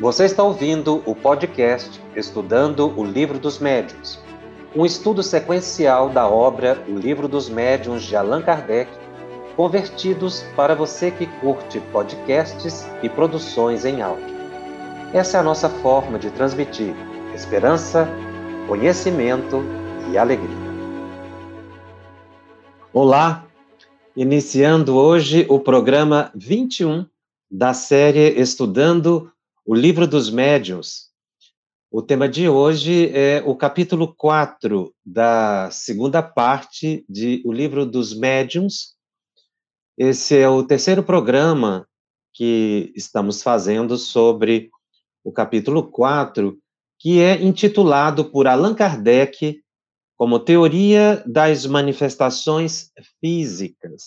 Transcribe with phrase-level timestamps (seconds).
[0.00, 4.18] Você está ouvindo o podcast Estudando o Livro dos Médiuns,
[4.74, 8.90] um estudo sequencial da obra O Livro dos Médiuns de Allan Kardec,
[9.54, 14.34] convertidos para você que curte podcasts e produções em áudio.
[15.12, 16.92] Essa é a nossa forma de transmitir
[17.32, 18.08] esperança,
[18.66, 19.62] conhecimento
[20.10, 20.64] e alegria.
[22.92, 23.46] Olá,
[24.16, 27.06] iniciando hoje o programa 21
[27.48, 29.30] da série Estudando
[29.66, 31.10] o Livro dos Médiuns.
[31.90, 38.14] O tema de hoje é o capítulo 4 da segunda parte de O Livro dos
[38.14, 38.94] Médiuns.
[39.96, 41.88] Esse é o terceiro programa
[42.34, 44.70] que estamos fazendo sobre
[45.24, 46.58] o capítulo 4,
[46.98, 49.62] que é intitulado por Allan Kardec
[50.14, 54.02] como Teoria das Manifestações Físicas.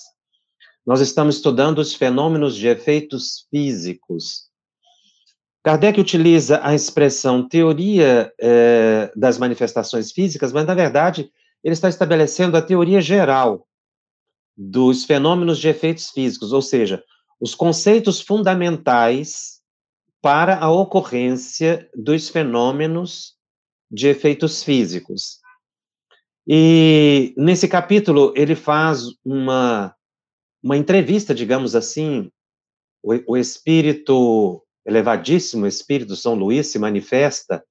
[0.85, 4.46] Nós estamos estudando os fenômenos de efeitos físicos.
[5.67, 11.29] Kardec utiliza a expressão teoria é, das manifestações físicas, mas, na verdade,
[11.62, 13.68] ele está estabelecendo a teoria geral
[14.55, 17.04] dos fenômenos de efeitos físicos, ou seja,
[17.38, 19.60] os conceitos fundamentais
[20.21, 23.35] para a ocorrência dos fenômenos
[23.91, 25.40] de efeitos físicos.
[26.48, 29.93] E nesse capítulo ele faz uma,
[30.63, 32.32] uma entrevista, digamos assim,
[33.04, 37.63] o, o espírito elevadíssimo espírito São Luís se manifesta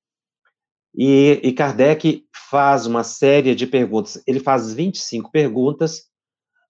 [0.97, 4.23] e, e Kardec faz uma série de perguntas.
[4.27, 6.05] Ele faz 25 perguntas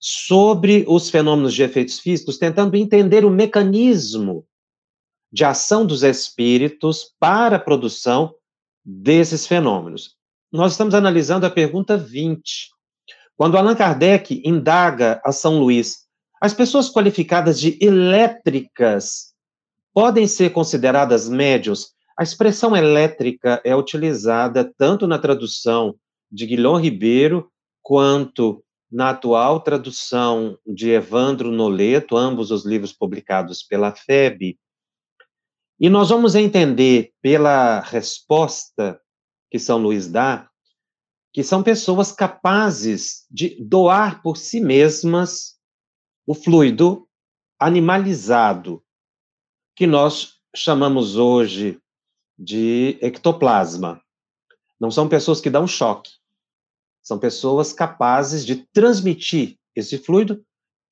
[0.00, 4.46] sobre os fenômenos de efeitos físicos, tentando entender o mecanismo
[5.32, 8.34] de ação dos espíritos para a produção
[8.84, 10.16] desses fenômenos.
[10.52, 12.70] Nós estamos analisando a pergunta 20.
[13.36, 16.06] Quando Allan Kardec indaga a São Luís,
[16.40, 19.35] as pessoas qualificadas de elétricas
[19.96, 21.94] podem ser consideradas médios.
[22.18, 25.96] A expressão elétrica é utilizada tanto na tradução
[26.30, 27.50] de Guilherme Ribeiro
[27.80, 28.62] quanto
[28.92, 34.58] na atual tradução de Evandro Noleto, ambos os livros publicados pela FEB.
[35.80, 39.00] E nós vamos entender pela resposta
[39.50, 40.50] que São Luís dá,
[41.32, 45.56] que são pessoas capazes de doar por si mesmas
[46.26, 47.08] o fluido
[47.58, 48.82] animalizado
[49.76, 51.78] que nós chamamos hoje
[52.38, 54.00] de ectoplasma.
[54.80, 56.10] Não são pessoas que dão choque,
[57.02, 60.42] são pessoas capazes de transmitir esse fluido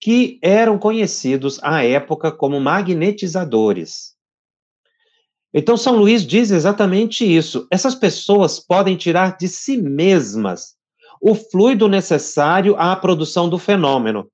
[0.01, 4.15] que eram conhecidos à época como magnetizadores.
[5.53, 7.67] Então, São Luís diz exatamente isso.
[7.71, 10.75] Essas pessoas podem tirar de si mesmas
[11.23, 14.31] o fluido necessário à produção do fenômeno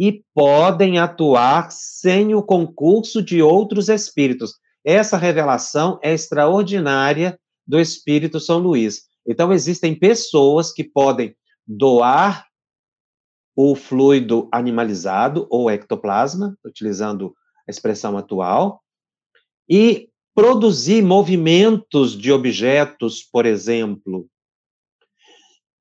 [0.00, 4.54] e podem atuar sem o concurso de outros espíritos.
[4.82, 9.02] Essa revelação é extraordinária do Espírito São Luís.
[9.28, 12.46] Então, existem pessoas que podem doar
[13.54, 17.34] o fluido animalizado ou ectoplasma, utilizando
[17.68, 18.82] a expressão atual,
[19.68, 24.26] e produzir movimentos de objetos, por exemplo,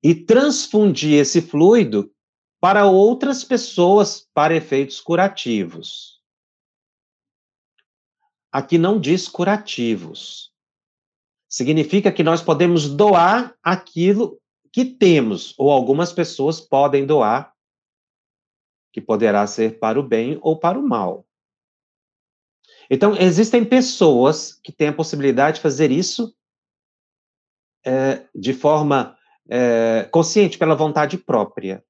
[0.03, 2.11] e transfundir esse fluido
[2.59, 6.19] para outras pessoas para efeitos curativos.
[8.51, 10.51] Aqui não diz curativos.
[11.47, 14.39] Significa que nós podemos doar aquilo
[14.71, 17.55] que temos, ou algumas pessoas podem doar,
[18.91, 21.25] que poderá ser para o bem ou para o mal.
[22.89, 26.35] Então, existem pessoas que têm a possibilidade de fazer isso
[27.85, 29.17] é, de forma
[29.47, 31.83] é, consciente, pela vontade própria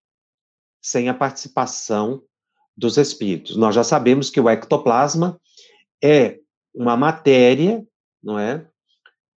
[0.81, 2.21] sem a participação
[2.75, 3.57] dos espíritos.
[3.57, 5.39] Nós já sabemos que o ectoplasma
[6.01, 6.39] é
[6.73, 7.85] uma matéria,
[8.23, 8.65] não é?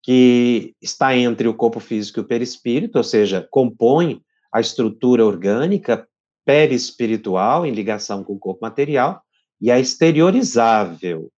[0.03, 4.22] Que está entre o corpo físico e o perispírito, ou seja, compõe
[4.53, 6.06] a estrutura orgânica
[6.44, 9.22] perispiritual em ligação com o corpo material
[9.60, 11.33] e é exteriorizável.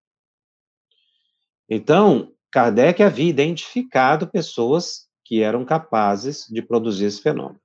[1.69, 7.62] Então, Kardec havia identificado pessoas que eram capazes de produzir esse fenômeno.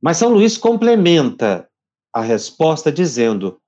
[0.00, 1.68] Mas São Luís complementa
[2.12, 3.60] a resposta dizendo: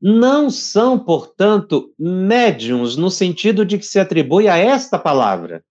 [0.00, 5.62] não são, portanto, médiums no sentido de que se atribui a esta palavra.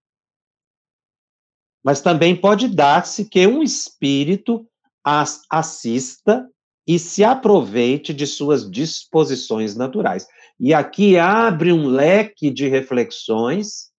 [1.82, 4.66] Mas também pode dar-se que um espírito
[5.02, 6.48] as assista
[6.86, 10.26] e se aproveite de suas disposições naturais.
[10.58, 13.90] E aqui abre um leque de reflexões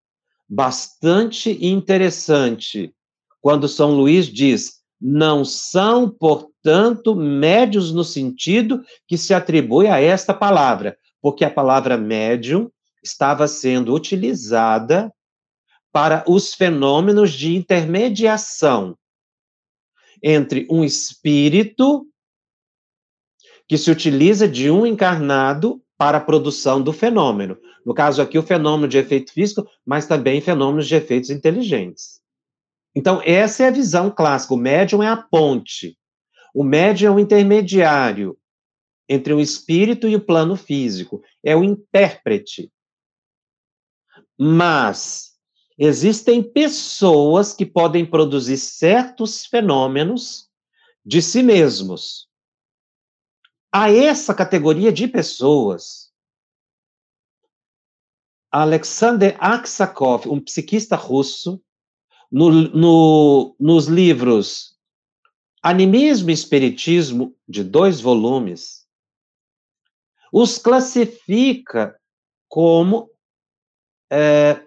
[0.47, 2.93] bastante interessante,
[3.41, 10.33] quando São Luís diz: não são, portanto, médios no sentido que se atribui a esta
[10.33, 12.69] palavra, porque a palavra médium
[13.03, 15.11] estava sendo utilizada
[15.91, 18.95] para os fenômenos de intermediação
[20.23, 22.05] entre um espírito
[23.67, 27.57] que se utiliza de um encarnado para a produção do fenômeno.
[27.83, 32.20] No caso aqui, o fenômeno de efeito físico, mas também fenômenos de efeitos inteligentes.
[32.95, 34.53] Então, essa é a visão clássica.
[34.53, 35.97] O médium é a ponte.
[36.53, 38.37] O médium é o intermediário
[39.07, 41.23] entre o espírito e o plano físico.
[41.43, 42.71] É o intérprete.
[44.37, 45.31] Mas
[45.77, 50.49] existem pessoas que podem produzir certos fenômenos
[51.05, 52.29] de si mesmos.
[53.71, 56.11] A essa categoria de pessoas,
[58.51, 61.63] Alexander Aksakov, um psiquista russo,
[62.31, 64.71] no, no, nos livros
[65.61, 68.87] Animismo e Espiritismo, de dois volumes,
[70.33, 71.99] os classifica
[72.47, 73.11] como
[74.09, 74.65] é,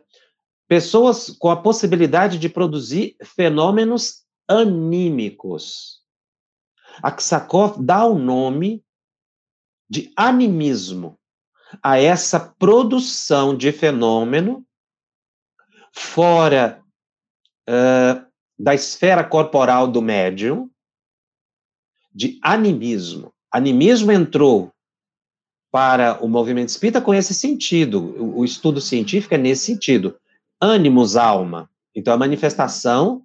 [0.68, 6.00] pessoas com a possibilidade de produzir fenômenos anímicos.
[7.02, 8.84] Aksakov dá o nome
[9.88, 11.18] de animismo
[11.82, 14.64] a essa produção de fenômeno
[15.92, 16.83] fora
[17.68, 18.24] uh,
[18.58, 20.70] da esfera corporal do médium,
[22.12, 23.32] de animismo.
[23.50, 24.72] Animismo entrou
[25.70, 28.00] para o movimento espírita com esse sentido.
[28.22, 30.16] O, o estudo científico é nesse sentido.
[30.60, 31.68] Ânimos, alma.
[31.94, 33.24] Então, a manifestação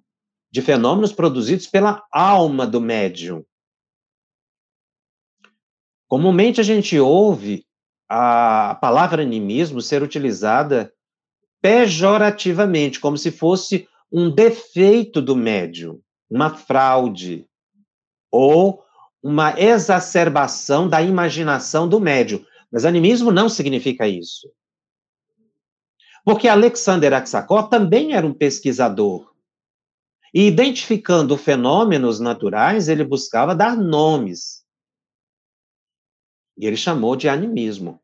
[0.50, 3.44] de fenômenos produzidos pela alma do médium.
[6.08, 7.64] Comumente a gente ouve
[8.08, 10.92] a palavra animismo ser utilizada
[11.62, 17.48] pejorativamente, como se fosse um defeito do médium, uma fraude,
[18.30, 18.84] ou
[19.22, 22.44] uma exacerbação da imaginação do médium.
[22.70, 24.50] Mas animismo não significa isso.
[26.24, 29.30] Porque Alexander Aksakov também era um pesquisador.
[30.32, 34.64] E identificando fenômenos naturais, ele buscava dar nomes.
[36.56, 38.00] E ele chamou de animismo.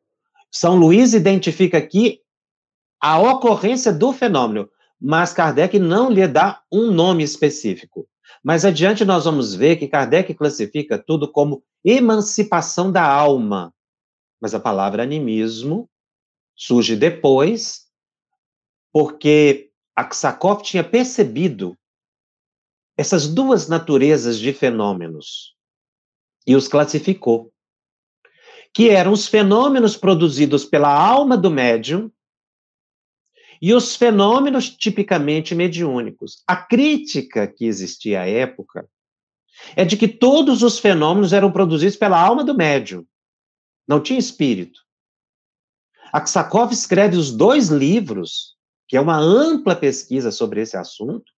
[0.50, 2.20] São Luís identifica aqui
[3.00, 4.68] a ocorrência do fenômeno,
[5.00, 8.08] mas Kardec não lhe dá um nome específico.
[8.42, 13.72] Mais adiante nós vamos ver que Kardec classifica tudo como emancipação da alma.
[14.40, 15.88] Mas a palavra animismo
[16.54, 17.86] surge depois,
[18.92, 21.76] porque Aksakov tinha percebido
[22.96, 25.54] essas duas naturezas de fenômenos
[26.46, 27.52] e os classificou.
[28.72, 32.10] Que eram os fenômenos produzidos pela alma do médium
[33.60, 36.42] e os fenômenos tipicamente mediúnicos.
[36.46, 38.88] A crítica que existia à época
[39.74, 43.06] é de que todos os fenômenos eram produzidos pela alma do médium.
[43.88, 44.80] Não tinha espírito.
[46.12, 48.56] Aksakov escreve os dois livros,
[48.88, 51.32] que é uma ampla pesquisa sobre esse assunto,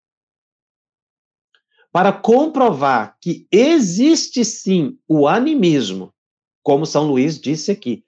[1.91, 6.15] para comprovar que existe sim o animismo,
[6.63, 8.05] como São Luís disse aqui.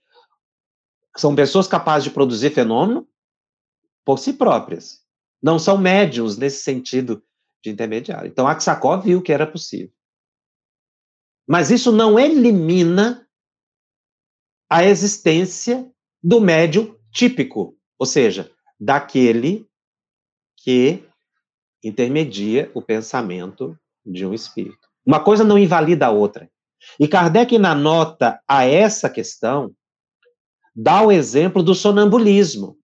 [1.16, 3.08] São pessoas capazes de produzir fenômeno
[4.10, 5.04] por si próprias.
[5.40, 7.22] Não são médios nesse sentido
[7.62, 8.26] de intermediário.
[8.26, 9.92] Então, Aksakov viu que era possível.
[11.46, 13.24] Mas isso não elimina
[14.68, 15.88] a existência
[16.20, 18.50] do médium típico, ou seja,
[18.80, 19.64] daquele
[20.56, 21.04] que
[21.80, 24.88] intermedia o pensamento de um espírito.
[25.06, 26.50] Uma coisa não invalida a outra.
[26.98, 29.72] E Kardec, na nota a essa questão,
[30.74, 32.79] dá o exemplo do sonambulismo.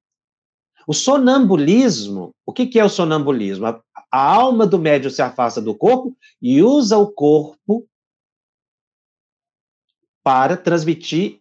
[0.87, 3.67] O sonambulismo, o que, que é o sonambulismo?
[3.67, 7.89] A, a alma do médium se afasta do corpo e usa o corpo
[10.23, 11.41] para transmitir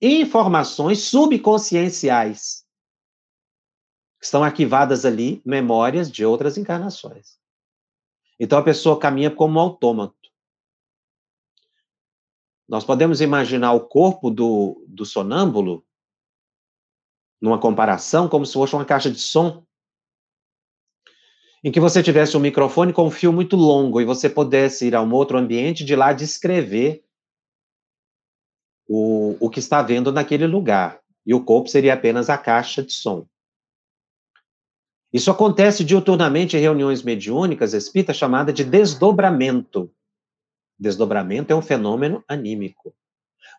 [0.00, 2.64] informações subconscienciais.
[4.20, 7.38] Estão arquivadas ali memórias de outras encarnações.
[8.38, 10.14] Então a pessoa caminha como um autômato.
[12.68, 15.84] Nós podemos imaginar o corpo do, do sonâmbulo
[17.40, 19.64] numa comparação, como se fosse uma caixa de som,
[21.62, 24.94] em que você tivesse um microfone com um fio muito longo e você pudesse ir
[24.94, 27.04] a um outro ambiente de lá descrever
[28.88, 31.00] o, o que está vendo naquele lugar.
[31.24, 33.26] E o corpo seria apenas a caixa de som.
[35.12, 39.92] Isso acontece diuturnamente em reuniões mediúnicas espírita chamada de desdobramento.
[40.78, 42.94] Desdobramento é um fenômeno anímico.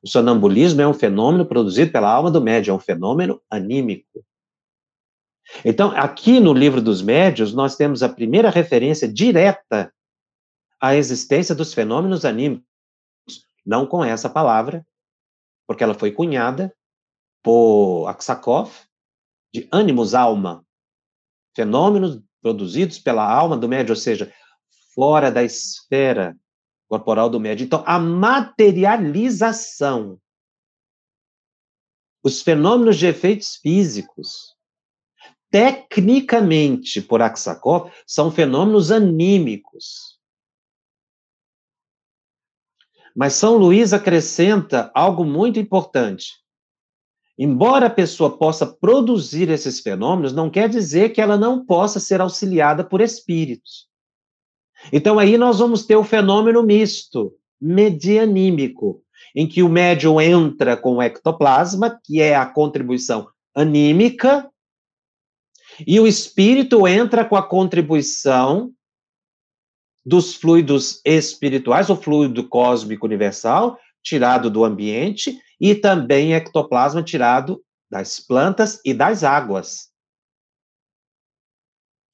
[0.04, 4.26] O sonambulismo é um fenômeno produzido pela alma do médium, é um fenômeno anímico.
[5.64, 9.94] Então, aqui no livro dos médios, nós temos a primeira referência direta
[10.80, 12.66] à existência dos fenômenos anímicos,
[13.66, 14.86] não com essa palavra,
[15.68, 16.74] porque ela foi cunhada
[17.44, 18.72] por Aksakov,
[19.54, 20.66] de ânimos alma,
[21.56, 24.34] fenômenos produzidos pela alma do médio, ou seja,
[24.96, 26.36] fora da esfera
[26.92, 27.64] corporal do médio.
[27.64, 30.20] Então, a materialização,
[32.22, 34.54] os fenômenos de efeitos físicos,
[35.50, 40.20] tecnicamente, por Aksakov, são fenômenos anímicos.
[43.16, 46.42] Mas São Luís acrescenta algo muito importante.
[47.40, 52.20] Embora a pessoa possa produzir esses fenômenos, não quer dizer que ela não possa ser
[52.20, 53.90] auxiliada por espíritos.
[54.92, 59.04] Então aí nós vamos ter o fenômeno misto, medianímico,
[59.36, 64.50] em que o médium entra com o ectoplasma, que é a contribuição anímica,
[65.86, 68.72] e o espírito entra com a contribuição
[70.06, 78.20] dos fluidos espirituais, o fluido cósmico universal, tirado do ambiente, e também ectoplasma tirado das
[78.20, 79.91] plantas e das águas,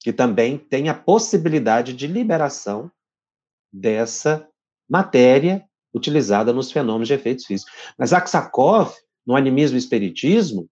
[0.00, 2.90] que também tem a possibilidade de liberação
[3.72, 4.48] dessa
[4.88, 7.72] matéria utilizada nos fenômenos de efeitos físicos.
[7.98, 8.94] Mas Aksakov,
[9.26, 10.68] no animismo e espiritismo,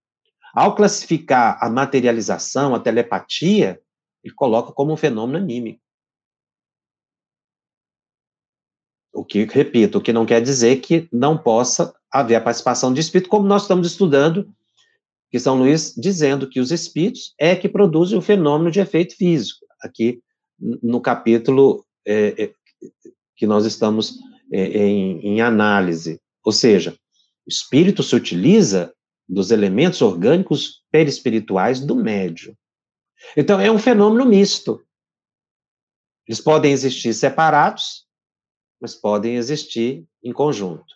[0.54, 3.80] ao classificar a materialização, a telepatia,
[4.24, 5.80] ele coloca como um fenômeno anímico.
[9.12, 13.00] O que, repito, o que não quer dizer que não possa haver a participação de
[13.00, 14.50] espírito, como nós estamos estudando,
[15.36, 19.66] que São Luís dizendo que os espíritos é que produzem o fenômeno de efeito físico,
[19.82, 20.22] aqui
[20.58, 22.54] no capítulo é, é,
[23.36, 24.18] que nós estamos
[24.50, 26.18] é, em, em análise.
[26.42, 26.96] Ou seja,
[27.46, 28.94] o espírito se utiliza
[29.28, 32.56] dos elementos orgânicos perispirituais do médio.
[33.36, 34.82] Então, é um fenômeno misto.
[36.26, 38.06] Eles podem existir separados,
[38.80, 40.94] mas podem existir em conjunto.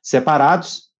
[0.00, 0.91] Separados,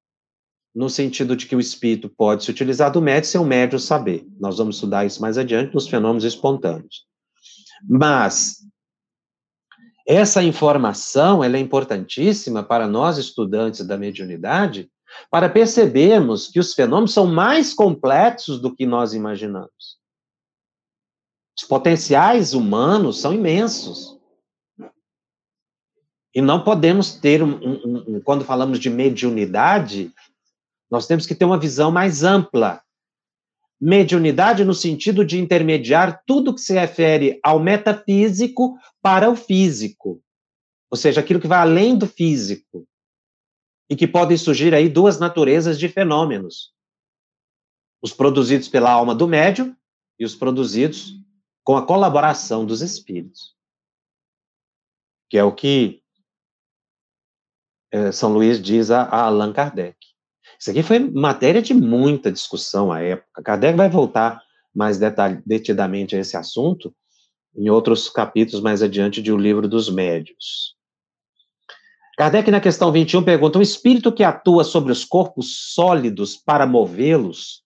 [0.74, 4.26] no sentido de que o espírito pode se utilizar do médio sem o médio saber.
[4.40, 7.06] Nós vamos estudar isso mais adiante nos fenômenos espontâneos.
[7.88, 8.62] Mas
[10.06, 14.90] essa informação ela é importantíssima para nós estudantes da mediunidade,
[15.30, 19.98] para percebermos que os fenômenos são mais complexos do que nós imaginamos.
[21.56, 24.18] Os potenciais humanos são imensos.
[26.34, 30.10] E não podemos ter, um, um, um, quando falamos de mediunidade,
[30.92, 32.84] nós temos que ter uma visão mais ampla.
[33.80, 40.22] Mediunidade no sentido de intermediar tudo que se refere ao metafísico para o físico.
[40.90, 42.86] Ou seja, aquilo que vai além do físico.
[43.88, 46.74] E que podem surgir aí duas naturezas de fenômenos.
[48.02, 49.74] Os produzidos pela alma do médium
[50.18, 51.14] e os produzidos
[51.64, 53.56] com a colaboração dos espíritos.
[55.30, 56.02] Que é o que
[57.90, 60.11] é, São Luís diz a Allan Kardec.
[60.62, 63.42] Isso aqui foi matéria de muita discussão à época.
[63.42, 64.40] Kardec vai voltar
[64.72, 64.96] mais
[65.44, 66.94] detidamente a esse assunto
[67.56, 70.76] em outros capítulos mais adiante de O Livro dos Médios.
[72.16, 77.64] Kardec, na questão 21, pergunta: o espírito que atua sobre os corpos sólidos para movê-los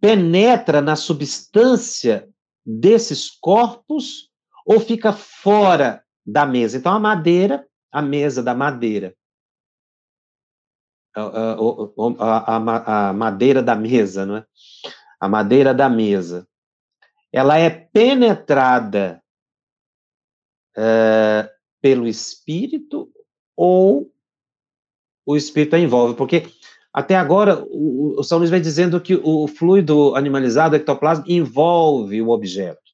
[0.00, 2.28] penetra na substância
[2.64, 4.30] desses corpos
[4.64, 6.78] ou fica fora da mesa?
[6.78, 9.14] Então, a madeira a mesa da madeira.
[11.14, 14.46] A, a, a, a, madeira da mesa, não é?
[15.18, 16.46] A madeira da mesa.
[17.32, 19.22] Ela é penetrada
[20.76, 21.50] é,
[21.80, 23.10] pelo espírito
[23.56, 24.12] ou
[25.26, 26.14] o espírito a envolve?
[26.16, 26.46] Porque
[26.92, 32.30] até agora o, o São Luís dizendo que o fluido animalizado, o ectoplasma, envolve o
[32.30, 32.90] objeto.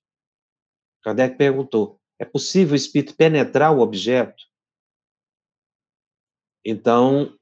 [1.02, 4.44] Kardec perguntou: é possível o espírito penetrar o objeto?
[6.64, 7.32] Então,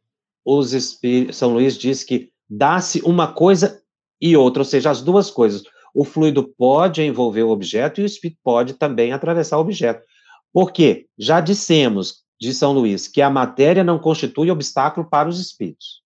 [0.44, 3.82] os espíritos, São Luís diz que dá-se uma coisa
[4.20, 5.62] e outra, ou seja, as duas coisas.
[5.94, 10.04] O fluido pode envolver o objeto e o espírito pode também atravessar o objeto.
[10.52, 16.02] Porque já dissemos, de São Luís, que a matéria não constitui obstáculo para os espíritos.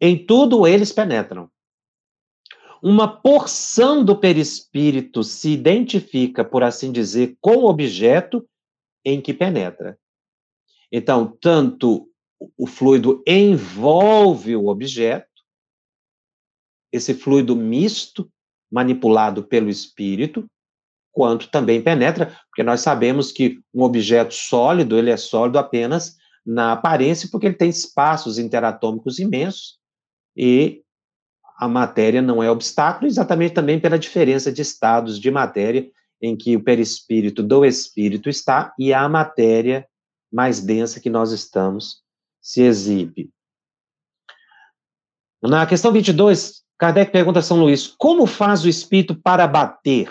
[0.00, 1.50] Em tudo eles penetram.
[2.82, 8.46] Uma porção do perispírito se identifica, por assim dizer, com o objeto
[9.04, 9.98] em que penetra.
[10.92, 12.08] Então, tanto
[12.56, 15.26] o fluido envolve o objeto,
[16.92, 18.30] esse fluido misto,
[18.70, 20.46] manipulado pelo espírito,
[21.12, 26.72] quanto também penetra, porque nós sabemos que um objeto sólido, ele é sólido apenas na
[26.72, 29.78] aparência, porque ele tem espaços interatômicos imensos,
[30.36, 30.82] e
[31.58, 35.90] a matéria não é obstáculo, exatamente também pela diferença de estados de matéria
[36.20, 39.86] em que o perispírito do espírito está e a matéria
[40.30, 42.04] mais densa que nós estamos
[42.46, 43.28] se exibe.
[45.42, 50.08] Na questão 22, Kardec pergunta a São Luís: como faz o espírito para bater?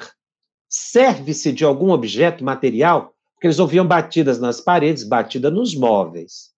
[0.68, 3.16] Serve-se de algum objeto material?
[3.34, 6.54] Porque eles ouviam batidas nas paredes, batida nos móveis.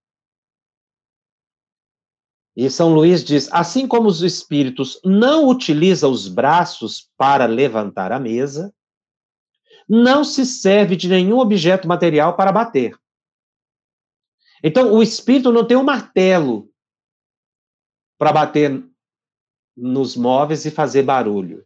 [2.56, 8.20] E São Luís diz: assim como os espíritos não utilizam os braços para levantar a
[8.20, 8.74] mesa,
[9.88, 12.98] não se serve de nenhum objeto material para bater.
[14.64, 16.72] Então, o espírito não tem um martelo
[18.18, 18.84] para bater
[19.76, 21.66] nos móveis e fazer barulho.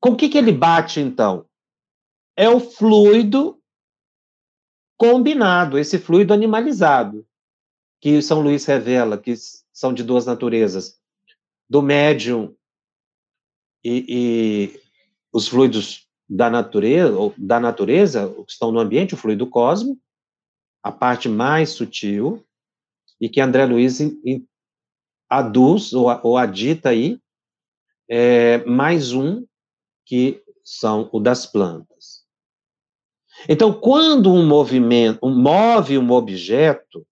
[0.00, 1.48] Com o que, que ele bate, então?
[2.36, 3.62] É o fluido
[4.98, 7.26] combinado, esse fluido animalizado,
[8.00, 9.34] que São Luís revela que
[9.72, 10.98] são de duas naturezas,
[11.68, 12.56] do médium
[13.84, 14.80] e, e
[15.32, 20.00] os fluidos da natureza, da natureza, que estão no ambiente, o fluido cósmico,
[20.86, 22.46] a parte mais sutil,
[23.20, 23.98] e que André Luiz
[25.28, 27.20] aduz ou, ou adita aí
[28.08, 29.44] é, mais um
[30.04, 32.24] que são o das plantas.
[33.48, 37.04] Então, quando um movimento um, move um objeto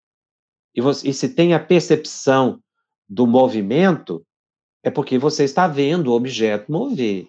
[0.73, 2.63] e, você, e se tem a percepção
[3.09, 4.25] do movimento,
[4.85, 7.27] é porque você está vendo o objeto mover.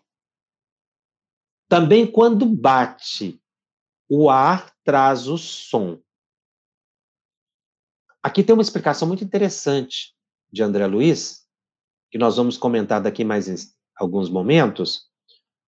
[1.67, 3.41] Também quando bate,
[4.07, 6.04] o ar traz o som.
[8.25, 10.15] Aqui tem uma explicação muito interessante
[10.51, 11.45] de André Luiz,
[12.09, 15.03] que nós vamos comentar daqui mais alguns momentos,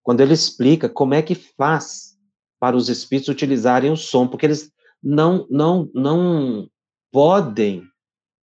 [0.02, 2.18] quando ele explica como é que faz
[2.60, 4.72] para os espíritos utilizarem o som, porque eles
[5.04, 6.68] não não não
[7.12, 7.88] podem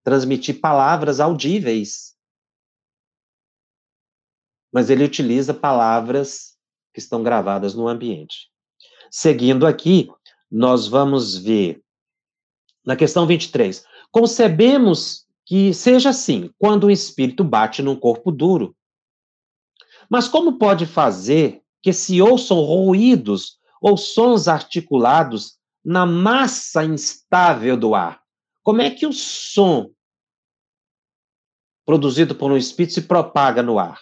[0.04, 2.14] transmitir palavras audíveis.
[4.72, 6.56] Mas ele utiliza palavras
[6.92, 8.48] que estão gravadas no ambiente.
[9.10, 10.08] Seguindo aqui,
[10.48, 11.82] nós vamos ver
[12.86, 13.84] na questão 23.
[14.14, 18.76] Concebemos que seja assim, quando o espírito bate num corpo duro.
[20.08, 27.92] Mas como pode fazer que se ouçam ruídos ou sons articulados na massa instável do
[27.92, 28.22] ar?
[28.62, 29.90] Como é que o som
[31.84, 34.00] produzido por um espírito se propaga no ar?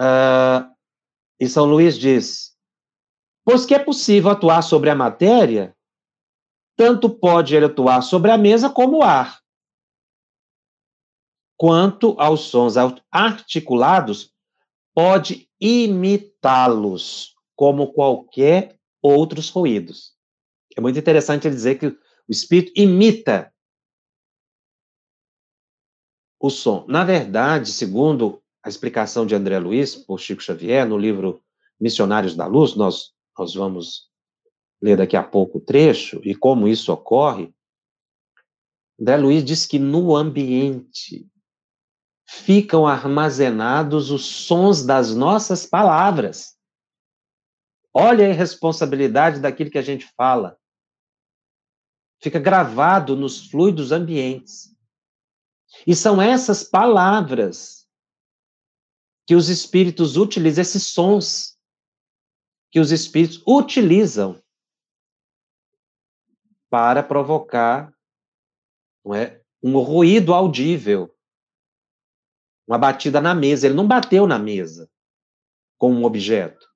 [0.00, 0.74] Uh,
[1.38, 2.58] e São Luís diz:
[3.44, 5.72] Pois que é possível atuar sobre a matéria
[6.76, 9.40] tanto pode ele atuar sobre a mesa como o ar.
[11.56, 12.74] Quanto aos sons
[13.10, 14.32] articulados,
[14.94, 20.14] pode imitá-los como qualquer outros ruídos.
[20.76, 23.52] É muito interessante ele dizer que o espírito imita
[26.40, 26.84] o som.
[26.88, 31.42] Na verdade, segundo a explicação de André Luiz por Chico Xavier, no livro
[31.80, 34.10] Missionários da Luz, nós, nós vamos
[34.84, 37.54] ler daqui a pouco o trecho, e como isso ocorre,
[39.00, 41.26] André Luiz diz que no ambiente
[42.28, 46.58] ficam armazenados os sons das nossas palavras.
[47.94, 50.58] Olha a irresponsabilidade daquilo que a gente fala.
[52.22, 54.76] Fica gravado nos fluidos ambientes.
[55.86, 57.88] E são essas palavras
[59.26, 61.58] que os espíritos utilizam, esses sons
[62.70, 64.43] que os espíritos utilizam
[66.74, 67.94] para provocar
[69.04, 71.14] não é, um ruído audível,
[72.66, 73.68] uma batida na mesa.
[73.68, 74.90] Ele não bateu na mesa
[75.78, 76.68] com um objeto.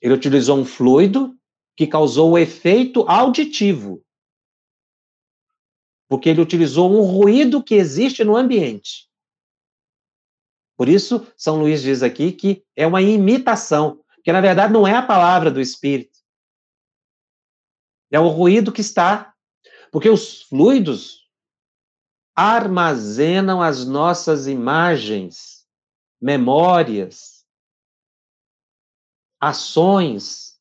[0.00, 1.38] Ele utilizou um fluido
[1.76, 4.04] que causou o efeito auditivo.
[6.08, 9.08] Porque ele utilizou um ruído que existe no ambiente.
[10.76, 14.96] Por isso, São Luís diz aqui que é uma imitação, que na verdade não é
[14.96, 16.11] a palavra do Espírito.
[18.12, 19.34] É o ruído que está.
[19.90, 21.28] Porque os fluidos
[22.34, 25.66] armazenam as nossas imagens,
[26.20, 27.44] memórias,
[29.40, 30.60] ações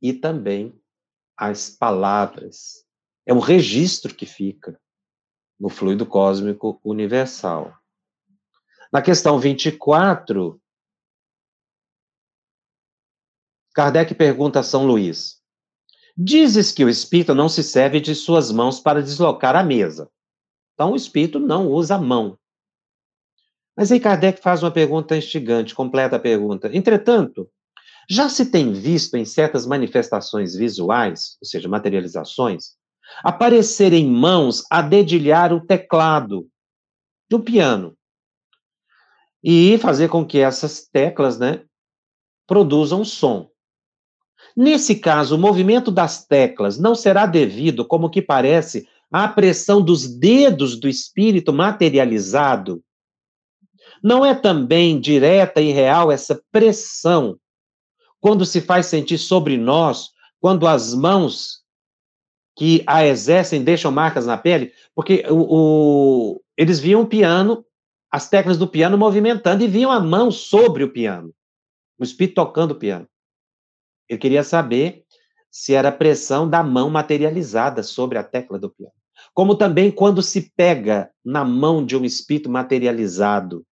[0.00, 0.80] e também
[1.36, 2.86] as palavras.
[3.26, 4.80] É um registro que fica
[5.58, 7.76] no fluido cósmico universal.
[8.92, 10.60] Na questão 24,
[13.74, 15.39] Kardec pergunta a São Luís:
[16.22, 20.10] Dizes que o espírito não se serve de suas mãos para deslocar a mesa.
[20.74, 22.38] Então, o espírito não usa a mão.
[23.74, 26.68] Mas aí Kardec faz uma pergunta instigante, completa a pergunta.
[26.76, 27.48] Entretanto,
[28.06, 32.72] já se tem visto em certas manifestações visuais, ou seja, materializações,
[33.24, 36.46] aparecerem mãos a dedilhar o teclado
[37.30, 37.96] do piano
[39.42, 41.64] e fazer com que essas teclas, né,
[42.46, 43.49] produzam som.
[44.56, 50.06] Nesse caso, o movimento das teclas não será devido, como que parece, a pressão dos
[50.06, 52.82] dedos do espírito materializado,
[54.02, 57.38] não é também direta e real essa pressão
[58.20, 60.10] quando se faz sentir sobre nós,
[60.40, 61.60] quando as mãos
[62.56, 64.72] que a exercem deixam marcas na pele?
[64.94, 65.46] Porque o,
[66.34, 67.64] o, eles viam o piano,
[68.10, 71.32] as teclas do piano movimentando e viam a mão sobre o piano,
[71.98, 73.06] o espírito tocando o piano.
[74.10, 75.06] Ele queria saber
[75.52, 78.92] se era pressão da mão materializada sobre a tecla do piano.
[79.32, 83.64] Como também quando se pega na mão de um espírito materializado.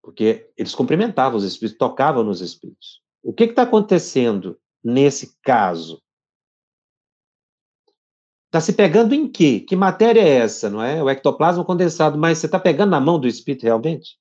[0.00, 3.02] Porque eles cumprimentavam os espíritos, tocavam nos espíritos.
[3.24, 6.00] O que está acontecendo nesse caso?
[8.46, 9.58] Está se pegando em quê?
[9.58, 11.02] Que matéria é essa, não é?
[11.02, 14.16] O ectoplasma condensado, mas você está pegando na mão do espírito realmente?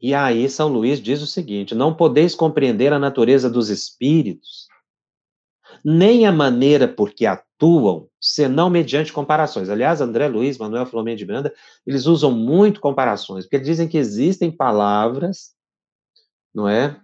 [0.00, 4.66] E aí, São Luís diz o seguinte: não podeis compreender a natureza dos espíritos,
[5.84, 9.68] nem a maneira por que atuam, senão mediante comparações.
[9.68, 11.54] Aliás, André Luiz, Manuel Filomeno de Miranda,
[11.86, 15.50] eles usam muito comparações, porque dizem que existem palavras,
[16.54, 16.98] não é?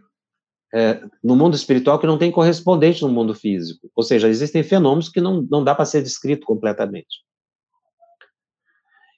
[0.75, 3.91] é no mundo espiritual que não tem correspondente no mundo físico.
[3.95, 7.25] Ou seja, existem fenômenos que não, não dá para ser descrito completamente.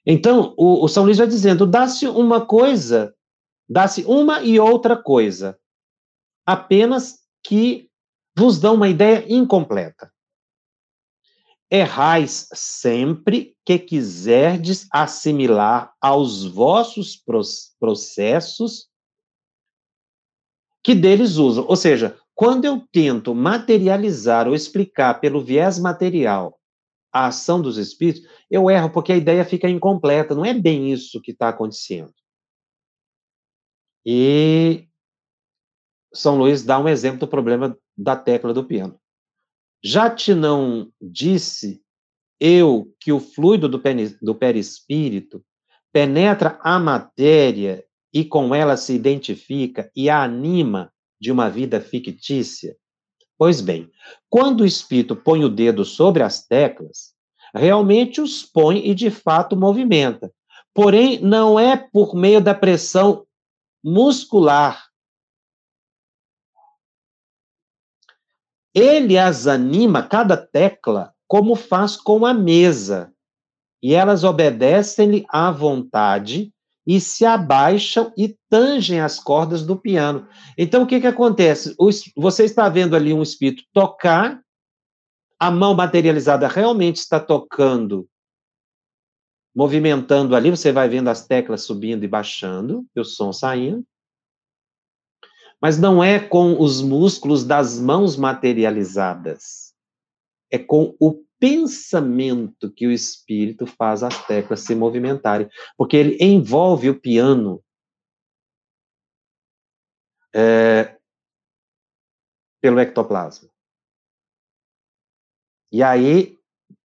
[0.05, 3.13] Então, o, o São Luís vai dizendo: dá-se uma coisa
[3.69, 5.59] Dá-se uma e outra coisa,
[6.45, 7.87] apenas que
[8.35, 10.11] vos dão uma ideia incompleta.
[11.69, 17.21] Errais sempre que quiserdes assimilar aos vossos
[17.79, 18.89] processos
[20.83, 21.65] que deles usam.
[21.67, 26.59] Ou seja, quando eu tento materializar ou explicar pelo viés material
[27.13, 30.33] a ação dos espíritos, eu erro porque a ideia fica incompleta.
[30.33, 32.13] Não é bem isso que está acontecendo.
[34.05, 34.87] E
[36.13, 38.99] São Luís dá um exemplo do problema da tecla do piano.
[39.83, 41.81] Já te não disse
[42.39, 43.81] eu que o fluido do,
[44.21, 45.43] do perispírito
[45.91, 47.83] penetra a matéria
[48.13, 52.75] e com ela se identifica e a anima de uma vida fictícia?
[53.37, 53.89] Pois bem,
[54.29, 57.13] quando o espírito põe o dedo sobre as teclas,
[57.53, 60.31] realmente os põe e de fato movimenta.
[60.73, 63.25] Porém, não é por meio da pressão
[63.83, 64.87] muscular.
[68.73, 73.13] Ele as anima, cada tecla, como faz com a mesa.
[73.81, 76.53] E elas obedecem-lhe à vontade
[76.85, 80.27] e se abaixam e tangem as cordas do piano.
[80.57, 81.75] Então, o que, que acontece?
[82.17, 84.41] Você está vendo ali um espírito tocar,
[85.39, 88.07] a mão materializada realmente está tocando
[89.59, 93.85] movimentando ali, você vai vendo as teclas subindo e baixando, e o som saindo.
[95.61, 99.75] Mas não é com os músculos das mãos materializadas.
[100.49, 106.89] É com o pensamento que o espírito faz as teclas se movimentarem, porque ele envolve
[106.89, 107.61] o piano
[110.33, 110.97] é,
[112.61, 113.49] pelo ectoplasma.
[115.69, 116.38] E aí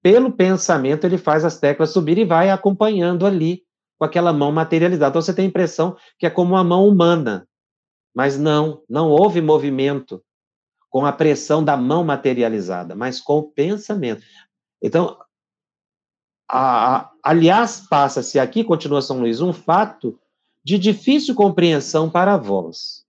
[0.05, 3.63] pelo pensamento, ele faz as teclas subir e vai acompanhando ali
[3.99, 5.09] com aquela mão materializada.
[5.09, 7.49] Então você tem a impressão que é como uma mão humana,
[8.15, 10.23] mas não, não houve movimento
[10.91, 14.23] com a pressão da mão materializada, mas com o pensamento.
[14.83, 15.19] Então,
[16.47, 20.21] a, a, aliás, passa-se aqui, continua São Luís, um fato
[20.63, 23.07] de difícil compreensão para vós.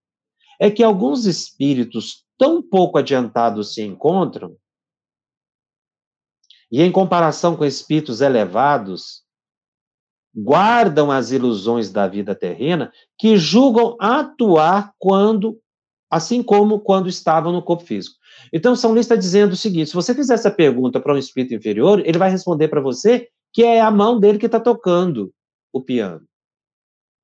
[0.58, 4.56] É que alguns espíritos tão pouco adiantados se encontram
[6.72, 9.24] e em comparação com espíritos elevados,
[10.36, 15.58] guardam as ilusões da vida terrena, que julgam atuar quando,
[16.10, 18.18] assim como quando estavam no corpo físico.
[18.52, 21.54] Então, São Luís está dizendo o seguinte: se você fizer essa pergunta para um espírito
[21.54, 25.34] inferior, ele vai responder para você que é a mão dele que está tocando
[25.72, 26.26] o piano.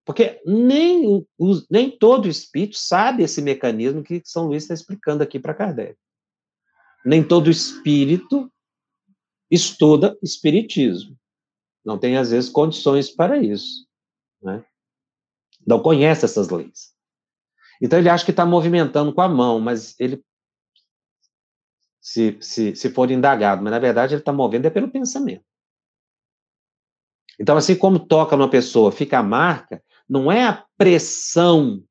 [0.06, 1.25] Porque nem,
[1.69, 5.95] nem todo espírito sabe esse mecanismo que São Luís está explicando aqui para Kardec.
[7.06, 8.51] Nem todo espírito
[9.51, 11.15] estuda espiritismo.
[11.83, 13.85] Não tem, às vezes, condições para isso.
[14.41, 14.63] Né?
[15.67, 16.95] Não conhece essas leis.
[17.81, 20.23] Então, ele acha que está movimentando com a mão, mas ele,
[21.99, 25.45] se, se, se for indagado, mas na verdade ele está movendo é pelo pensamento.
[27.39, 31.83] Então, assim como toca numa pessoa, fica a marca, não é a pressão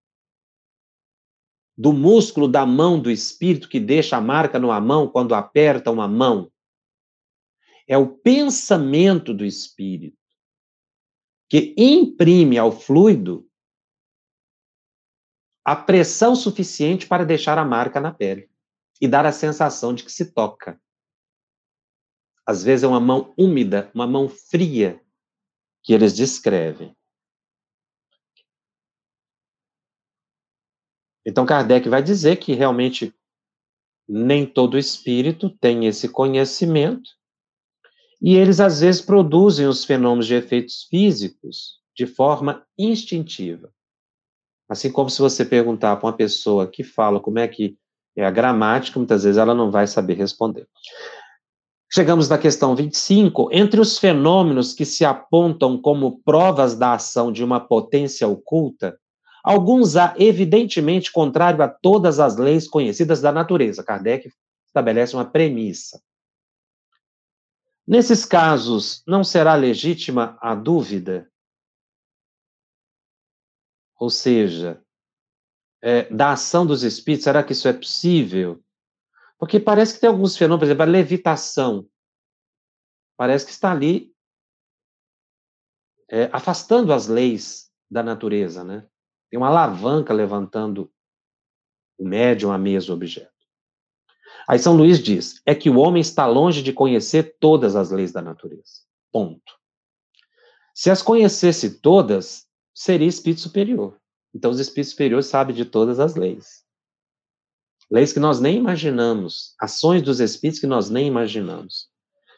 [1.76, 6.06] do músculo da mão do espírito que deixa a marca numa mão quando aperta uma
[6.06, 6.49] mão
[7.90, 10.16] é o pensamento do espírito
[11.48, 13.50] que imprime ao fluido
[15.64, 18.48] a pressão suficiente para deixar a marca na pele.
[19.02, 20.78] e dar a sensação de que se toca.
[22.44, 25.02] Às vezes é uma mão úmida, uma mão fria
[25.82, 26.94] que eles descrevem.
[31.24, 33.14] Então Kardec vai dizer que realmente
[34.06, 37.18] nem todo espírito tem esse conhecimento,
[38.20, 43.70] e eles às vezes produzem os fenômenos de efeitos físicos de forma instintiva.
[44.68, 47.76] Assim como se você perguntar para uma pessoa que fala como é que
[48.16, 50.66] é a gramática, muitas vezes ela não vai saber responder.
[51.92, 53.48] Chegamos na questão 25.
[53.50, 58.96] Entre os fenômenos que se apontam como provas da ação de uma potência oculta,
[59.42, 63.82] alguns há evidentemente contrário a todas as leis conhecidas da natureza.
[63.82, 64.30] Kardec
[64.68, 66.00] estabelece uma premissa.
[67.90, 71.28] Nesses casos, não será legítima a dúvida?
[73.98, 74.80] Ou seja,
[75.82, 78.62] é, da ação dos espíritos, será que isso é possível?
[79.36, 81.90] Porque parece que tem alguns fenômenos, por exemplo, a levitação.
[83.16, 84.14] Parece que está ali
[86.08, 88.88] é, afastando as leis da natureza, né?
[89.28, 90.92] Tem uma alavanca levantando
[91.98, 93.39] o médium, a mesa, o objeto.
[94.50, 98.10] Aí São Luís diz: é que o homem está longe de conhecer todas as leis
[98.10, 98.82] da natureza.
[99.12, 99.54] Ponto.
[100.74, 103.96] Se as conhecesse todas, seria espírito superior.
[104.34, 106.64] Então, os espíritos superiores sabem de todas as leis.
[107.88, 111.88] Leis que nós nem imaginamos, ações dos espíritos que nós nem imaginamos.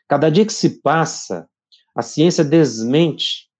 [0.07, 1.49] Cada dia que se passa,
[1.95, 3.51] a ciência desmente,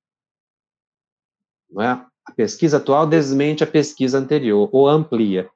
[1.71, 1.89] não é?
[1.89, 5.49] a pesquisa atual desmente a pesquisa anterior, ou amplia.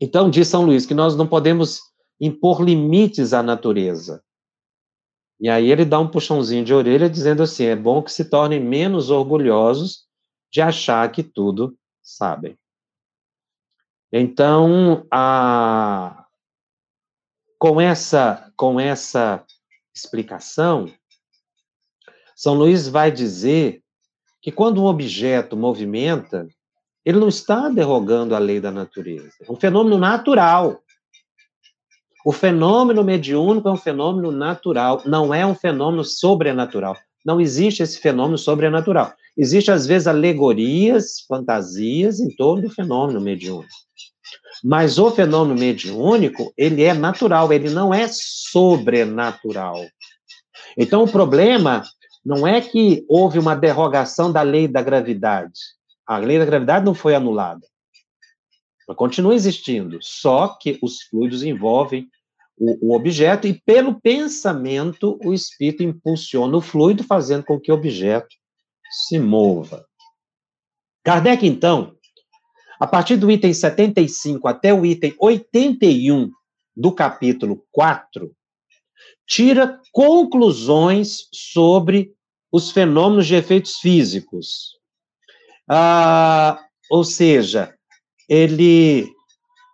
[0.00, 1.89] Então, diz São Luís que nós não podemos
[2.20, 4.22] impor limites à natureza.
[5.40, 8.60] E aí ele dá um puxãozinho de orelha dizendo assim: é bom que se tornem
[8.60, 10.06] menos orgulhosos
[10.52, 12.58] de achar que tudo sabem.
[14.12, 16.26] Então, a,
[17.58, 19.44] com essa com essa
[19.94, 20.92] explicação,
[22.36, 23.82] São Luís vai dizer
[24.42, 26.46] que quando um objeto movimenta,
[27.04, 29.32] ele não está derrogando a lei da natureza.
[29.40, 30.82] É um fenômeno natural.
[32.24, 36.96] O fenômeno mediúnico é um fenômeno natural, não é um fenômeno sobrenatural.
[37.24, 39.12] Não existe esse fenômeno sobrenatural.
[39.36, 43.68] Existe, às vezes, alegorias, fantasias em torno do fenômeno mediúnico.
[44.62, 49.80] Mas o fenômeno mediúnico, ele é natural, ele não é sobrenatural.
[50.76, 51.82] Então, o problema
[52.24, 55.58] não é que houve uma derrogação da lei da gravidade.
[56.06, 57.66] A lei da gravidade não foi anulada.
[58.94, 62.08] Continua existindo, só que os fluidos envolvem
[62.58, 67.74] o, o, objeto e, pelo pensamento, o espírito impulsiona o fluido, fazendo com que o
[67.74, 68.28] objeto
[69.06, 69.86] se mova.
[71.02, 71.96] Kardec, então,
[72.78, 76.30] a partir do item 75 até o item 81
[76.76, 78.30] do capítulo 4,
[79.26, 82.12] tira conclusões sobre
[82.52, 84.78] os fenômenos de efeitos físicos.
[85.68, 87.74] Ah, ou seja,
[88.30, 89.12] ele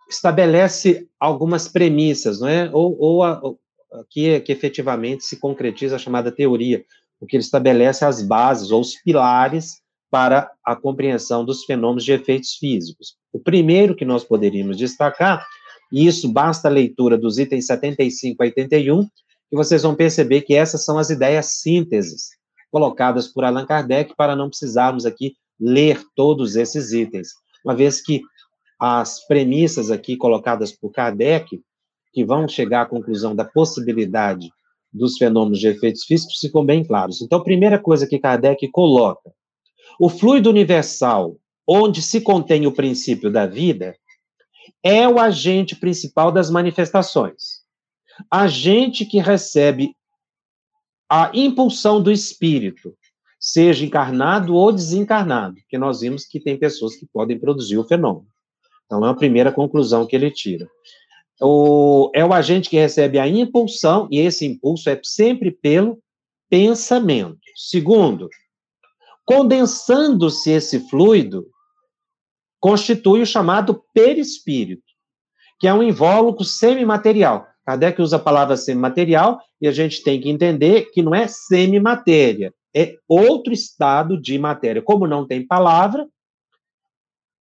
[0.09, 2.71] estabelece algumas premissas, não é?
[2.73, 3.61] Ou, ou, a, ou
[4.09, 6.83] que, que efetivamente se concretiza a chamada teoria,
[7.21, 12.55] porque ele estabelece as bases ou os pilares para a compreensão dos fenômenos de efeitos
[12.55, 13.17] físicos.
[13.31, 15.47] O primeiro que nós poderíamos destacar,
[15.93, 19.05] e isso basta a leitura dos itens 75 a 81,
[19.51, 22.31] que vocês vão perceber que essas são as ideias sínteses
[22.71, 27.29] colocadas por Allan Kardec para não precisarmos aqui ler todos esses itens,
[27.65, 28.23] uma vez que
[28.79, 31.61] as premissas aqui colocadas por Kardec,
[32.13, 34.51] que vão chegar à conclusão da possibilidade
[34.93, 37.21] dos fenômenos de efeitos físicos, ficam bem claros.
[37.21, 39.31] Então, a primeira coisa que Kardec coloca,
[40.01, 41.37] o fluido universal,
[41.67, 43.97] onde se contém o princípio da vida,
[44.83, 47.65] é o agente principal das manifestações.
[48.31, 49.95] Agente que recebe
[51.09, 52.97] a impulsão do espírito,
[53.39, 58.27] seja encarnado ou desencarnado, porque nós vimos que tem pessoas que podem produzir o fenômeno.
[58.87, 60.69] Então, é a primeira conclusão que ele tira.
[61.41, 65.99] O, é o agente que recebe a impulsão, e esse impulso é sempre pelo
[66.49, 67.39] pensamento.
[67.55, 68.29] Segundo,
[69.25, 71.47] condensando-se esse fluido,
[72.61, 74.83] constitui o chamado perispírito,
[75.61, 77.47] que é um invólucro semimaterial.
[77.67, 82.55] Kardec usa a palavra semimaterial e a gente tem que entender que não é semimatéria,
[82.75, 84.83] é outro estado de matéria.
[84.83, 86.07] Como não tem palavra,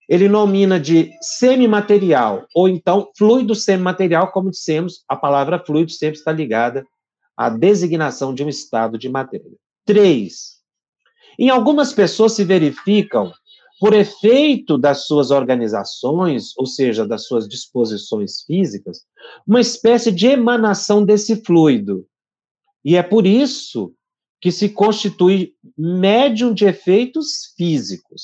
[0.07, 6.31] ele nomina de semimaterial, ou então fluido semimaterial, como dissemos, a palavra fluido sempre está
[6.31, 6.85] ligada
[7.37, 9.51] à designação de um estado de matéria.
[9.85, 10.53] Três,
[11.37, 13.31] em algumas pessoas se verificam
[13.79, 19.01] por efeito das suas organizações, ou seja, das suas disposições físicas,
[19.45, 22.05] uma espécie de emanação desse fluido.
[22.85, 23.93] E é por isso
[24.39, 28.21] que se constitui médium de efeitos físicos.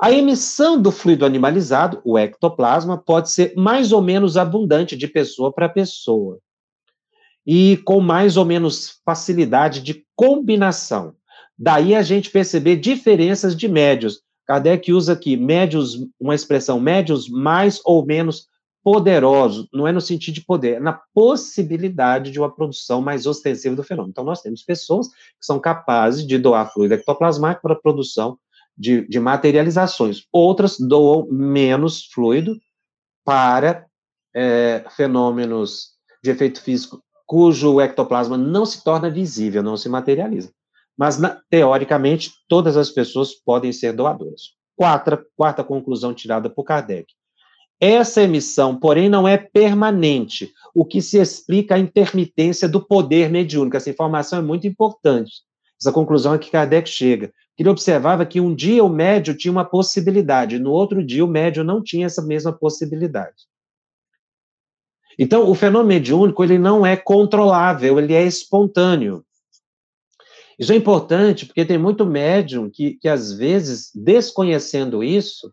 [0.00, 5.52] A emissão do fluido animalizado, o ectoplasma, pode ser mais ou menos abundante de pessoa
[5.52, 6.38] para pessoa
[7.44, 11.14] e com mais ou menos facilidade de combinação.
[11.58, 14.20] Daí a gente perceber diferenças de médios.
[14.46, 18.46] Kardec usa aqui médios, uma expressão médios mais ou menos
[18.84, 23.74] poderosos, não é no sentido de poder, é na possibilidade de uma produção mais ostensiva
[23.74, 24.12] do fenômeno.
[24.12, 28.38] Então, nós temos pessoas que são capazes de doar fluido ectoplasmático para a produção
[28.78, 30.24] de, de materializações.
[30.32, 32.56] Outras doam menos fluido
[33.24, 33.86] para
[34.34, 35.90] é, fenômenos
[36.22, 40.50] de efeito físico cujo ectoplasma não se torna visível, não se materializa.
[40.96, 44.54] Mas, na, teoricamente, todas as pessoas podem ser doadoras.
[44.74, 47.12] Quarta, quarta conclusão tirada por Kardec.
[47.78, 53.76] Essa emissão, porém, não é permanente, o que se explica a intermitência do poder mediúnico.
[53.76, 55.32] Essa informação é muito importante.
[55.80, 57.32] Essa conclusão é que Kardec chega.
[57.58, 61.64] Ele observava que um dia o médio tinha uma possibilidade, no outro dia o médio
[61.64, 63.48] não tinha essa mesma possibilidade.
[65.18, 69.24] Então, o fenômeno mediúnico, ele não é controlável, ele é espontâneo.
[70.56, 75.50] Isso é importante porque tem muito médium que, que às vezes, desconhecendo isso,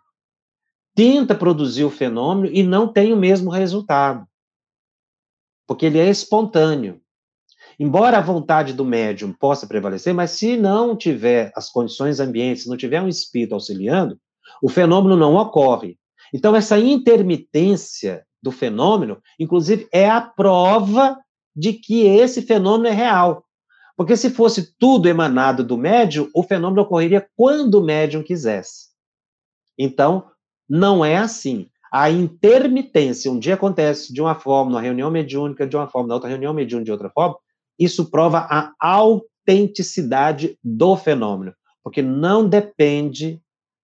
[0.95, 4.27] tenta produzir o fenômeno e não tem o mesmo resultado.
[5.67, 7.01] Porque ele é espontâneo.
[7.79, 12.69] Embora a vontade do médium possa prevalecer, mas se não tiver as condições ambientes, se
[12.69, 14.17] não tiver um espírito auxiliando,
[14.61, 15.97] o fenômeno não ocorre.
[16.33, 21.17] Então, essa intermitência do fenômeno, inclusive, é a prova
[21.55, 23.45] de que esse fenômeno é real.
[23.97, 28.89] Porque se fosse tudo emanado do médium, o fenômeno ocorreria quando o médium quisesse.
[29.77, 30.29] Então,
[30.69, 31.69] não é assim.
[31.91, 36.15] A intermitência, um dia acontece de uma forma, numa reunião mediúnica de uma forma, na
[36.15, 37.37] outra reunião mediúnica de outra forma,
[37.77, 43.41] isso prova a autenticidade do fenômeno, porque não depende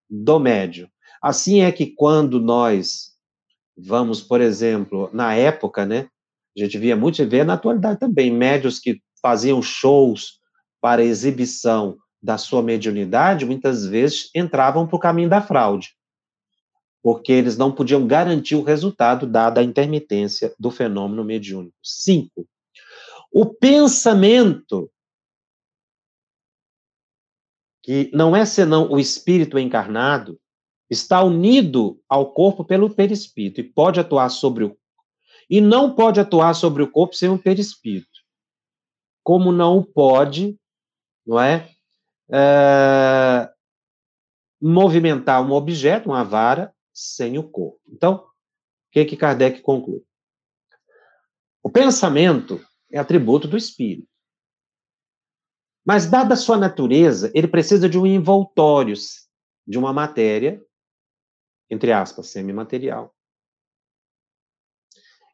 [0.09, 0.89] do médium.
[1.23, 3.11] Assim é que quando nós
[3.77, 6.09] vamos, por exemplo, na época, né,
[6.57, 10.41] a gente via muito, e vê na atualidade também, médios que faziam shows
[10.81, 15.95] para exibição da sua mediunidade, muitas vezes entravam para o caminho da fraude,
[17.03, 21.77] porque eles não podiam garantir o resultado dada a intermitência do fenômeno mediúnico.
[21.83, 22.47] Cinco,
[23.33, 24.91] o pensamento,
[27.83, 30.41] que não é senão o espírito encarnado,
[30.91, 34.77] está unido ao corpo pelo perispírito e pode atuar sobre o
[35.49, 38.21] e não pode atuar sobre o corpo sem o perispírito.
[39.21, 40.57] Como não pode,
[41.27, 41.69] não é,
[42.31, 43.53] é
[44.61, 47.81] movimentar um objeto, uma vara, sem o corpo.
[47.89, 48.31] Então, o
[48.93, 50.05] que que Kardec conclui?
[51.65, 54.09] O pensamento é atributo do espírito.
[55.85, 58.95] Mas, dada a sua natureza, ele precisa de um envoltório,
[59.67, 60.63] de uma matéria,
[61.71, 63.15] entre aspas, semimaterial,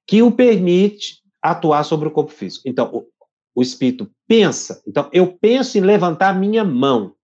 [0.07, 2.69] que o permite atuar sobre o corpo físico.
[2.69, 3.11] Então, o,
[3.55, 4.83] o espírito pensa.
[4.87, 7.17] Então, eu penso em levantar minha mão.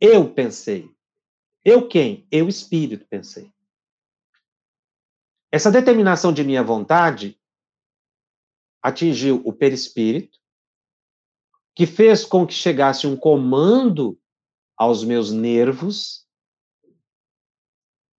[0.00, 0.90] Eu pensei.
[1.64, 2.26] Eu quem?
[2.30, 3.50] Eu, espírito, pensei.
[5.50, 7.37] Essa determinação de minha vontade
[8.82, 10.38] atingiu o perispírito,
[11.74, 14.18] que fez com que chegasse um comando
[14.76, 16.26] aos meus nervos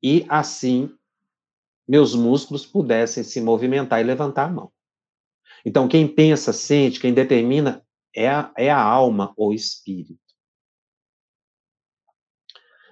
[0.02, 0.96] e assim
[1.88, 4.72] meus músculos pudessem se movimentar e levantar a mão.
[5.66, 7.84] Então, quem pensa, sente, quem determina
[8.16, 10.20] é a, é a alma ou espírito.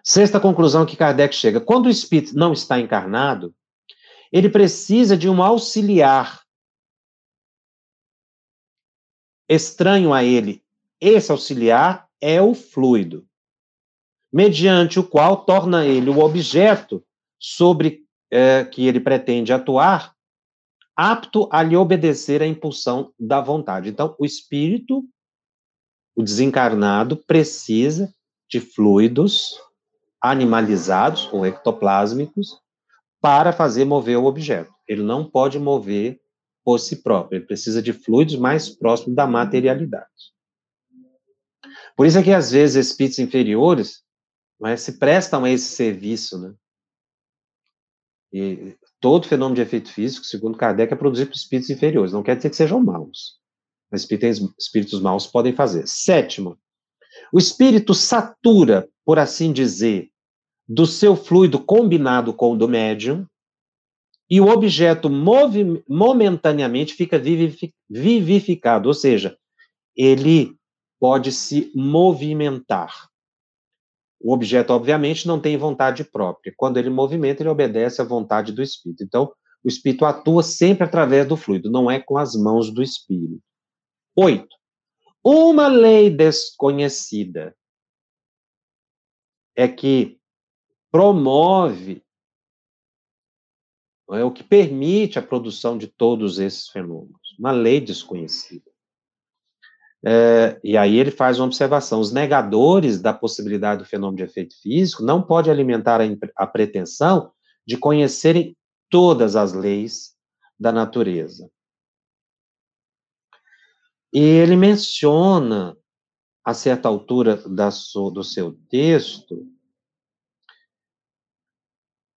[0.03, 3.53] Sexta conclusão que Kardec chega: quando o espírito não está encarnado,
[4.31, 6.41] ele precisa de um auxiliar
[9.47, 10.63] estranho a ele.
[10.99, 13.25] Esse auxiliar é o fluido,
[14.31, 17.03] mediante o qual torna ele o objeto
[17.39, 20.15] sobre é, que ele pretende atuar
[20.95, 23.89] apto a lhe obedecer à impulsão da vontade.
[23.89, 25.03] Então, o espírito,
[26.15, 28.11] o desencarnado, precisa
[28.49, 29.61] de fluidos
[30.19, 32.59] animalizados ou ectoplásmicos
[33.21, 34.73] para fazer mover o objeto.
[34.87, 36.19] Ele não pode mover
[36.67, 40.33] por si próprio, ele precisa de fluidos mais próximos da materialidade.
[41.95, 44.03] Por isso é que, às vezes, espíritos inferiores
[44.59, 46.53] mas, né, se prestam a esse serviço, né?
[48.33, 52.11] E todo fenômeno de efeito físico, segundo Kardec, é produzido por espíritos inferiores.
[52.11, 53.39] Não quer dizer que sejam maus.
[53.89, 55.87] Mas espíritos, maus podem fazer.
[55.87, 56.59] Sétimo,
[57.31, 60.11] O espírito satura, por assim dizer,
[60.67, 63.25] do seu fluido combinado com o do médium,
[64.29, 65.09] e o objeto
[65.87, 67.17] momentaneamente fica
[67.89, 69.37] vivificado, ou seja,
[69.95, 70.55] ele
[70.99, 73.07] pode se movimentar.
[74.19, 76.53] O objeto, obviamente, não tem vontade própria.
[76.57, 79.03] Quando ele movimenta, ele obedece à vontade do espírito.
[79.03, 79.31] Então,
[79.63, 83.41] o espírito atua sempre através do fluido, não é com as mãos do espírito.
[84.15, 84.55] Oito.
[85.23, 87.55] Uma lei desconhecida
[89.55, 90.19] é que
[90.91, 92.01] promove,
[94.11, 97.35] é o que permite a produção de todos esses fenômenos.
[97.37, 98.69] Uma lei desconhecida.
[100.05, 104.55] É, e aí ele faz uma observação: os negadores da possibilidade do fenômeno de efeito
[104.61, 106.05] físico não podem alimentar a,
[106.35, 107.31] a pretensão
[107.65, 108.55] de conhecerem
[108.89, 110.15] todas as leis
[110.59, 111.49] da natureza.
[114.13, 115.77] E ele menciona,
[116.43, 117.69] a certa altura da,
[118.13, 119.45] do seu texto,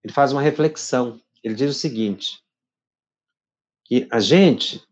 [0.03, 1.19] ele faz uma reflexão.
[1.43, 2.41] Ele diz o seguinte:
[3.85, 4.83] que a gente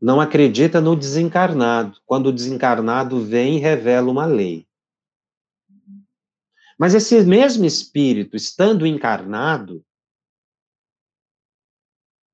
[0.00, 4.66] não acredita no desencarnado, quando o desencarnado vem e revela uma lei.
[6.78, 9.84] Mas esse mesmo espírito, estando encarnado,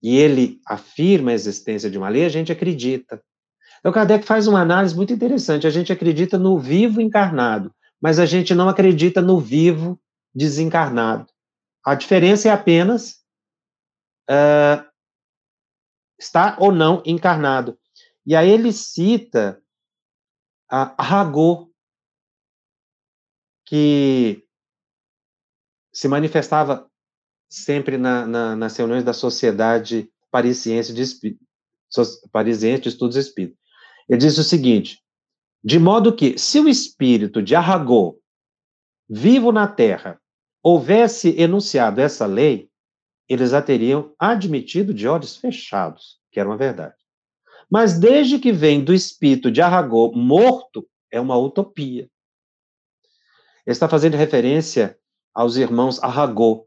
[0.02, 3.22] e ele afirma a existência de uma lei, a gente acredita.
[3.80, 5.66] Então, Kardec faz uma análise muito interessante.
[5.66, 10.00] A gente acredita no vivo encarnado, mas a gente não acredita no vivo
[10.34, 11.26] desencarnado.
[11.84, 13.18] A diferença é apenas
[14.28, 14.88] uh,
[16.18, 17.78] está ou não encarnado.
[18.26, 19.62] E aí ele cita
[20.68, 21.72] a Ragô,
[23.64, 24.44] que
[25.92, 26.90] se manifestava
[27.48, 31.38] sempre na, na, nas reuniões da Sociedade Parisiense de, Espí
[32.30, 33.58] Parisiense de Estudos Espíritos.
[34.08, 35.02] Ele diz o seguinte:
[35.62, 38.20] de modo que, se o espírito de Arragô,
[39.08, 40.20] vivo na Terra,
[40.62, 42.67] houvesse enunciado essa lei,
[43.28, 46.94] eles a teriam admitido de olhos fechados, que era uma verdade.
[47.70, 52.08] Mas desde que vem do espírito de Arragô morto, é uma utopia.
[53.66, 54.98] Ele está fazendo referência
[55.34, 56.66] aos irmãos Arragô,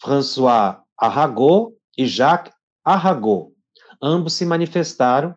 [0.00, 3.54] François Arragô e Jacques Arragô.
[4.02, 5.34] Ambos se manifestaram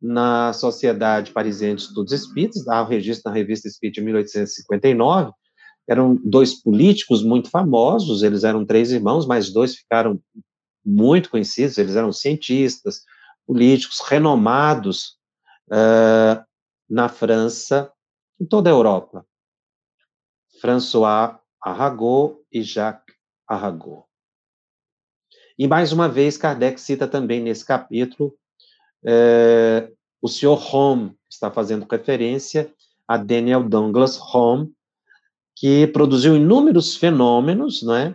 [0.00, 5.32] na Sociedade Parisiense de Estudos há o registro na Revista Espírita de 1859,
[5.88, 10.20] eram dois políticos muito famosos, eles eram três irmãos, mas dois ficaram
[10.84, 13.04] muito conhecidos, eles eram cientistas,
[13.46, 15.18] políticos renomados
[15.68, 16.42] uh,
[16.88, 17.92] na França,
[18.40, 19.26] em toda a Europa.
[20.60, 23.14] François Arago e Jacques
[23.48, 24.06] Arago.
[25.58, 28.34] E mais uma vez, Kardec cita também nesse capítulo
[29.04, 30.74] uh, o Sr.
[30.74, 32.72] Home, está fazendo referência
[33.06, 34.72] a Daniel Douglas Home,
[35.56, 38.14] que produziu inúmeros fenômenos, não é?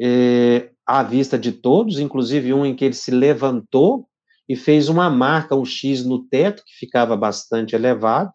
[0.00, 0.70] é?
[0.86, 4.08] à vista de todos, inclusive um em que ele se levantou
[4.48, 8.32] e fez uma marca, um X no teto, que ficava bastante elevado,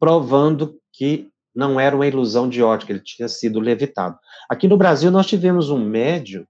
[0.00, 4.18] provando que não era uma ilusão de ótica, ele tinha sido levitado.
[4.50, 6.46] Aqui no Brasil, nós tivemos um médio,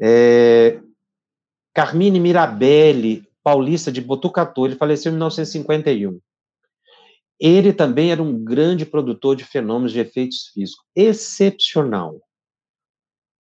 [0.00, 0.80] é,
[1.74, 6.20] Carmine Mirabelli, paulista de Botucatu, ele faleceu em 1951.
[7.40, 12.20] Ele também era um grande produtor de fenômenos de efeitos físicos, excepcional.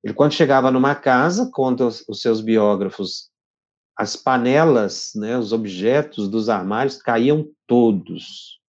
[0.04, 3.30] Ele, quando chegava numa casa, conta os, os seus biógrafos,
[3.98, 8.60] as panelas, né, os objetos dos armários caíam todos,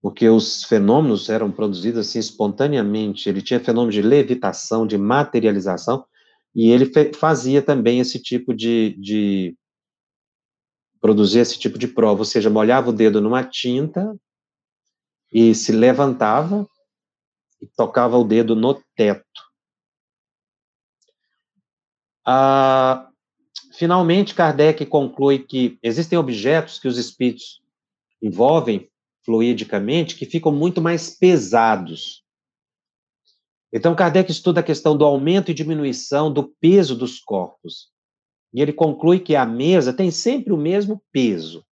[0.00, 3.28] porque os fenômenos eram produzidos assim espontaneamente.
[3.28, 6.06] Ele tinha fenômenos de levitação, de materialização,
[6.54, 9.56] e ele fazia também esse tipo de, de
[11.00, 14.16] produzir esse tipo de prova, ou seja, molhava o dedo numa tinta
[15.32, 16.68] e se levantava
[17.60, 19.24] e tocava o dedo no teto.
[22.24, 23.08] Ah,
[23.74, 27.60] finalmente, Kardec conclui que existem objetos que os espíritos
[28.22, 28.90] envolvem
[29.24, 32.24] fluidicamente que ficam muito mais pesados.
[33.72, 37.90] Então, Kardec estuda a questão do aumento e diminuição do peso dos corpos.
[38.54, 41.65] E ele conclui que a mesa tem sempre o mesmo peso.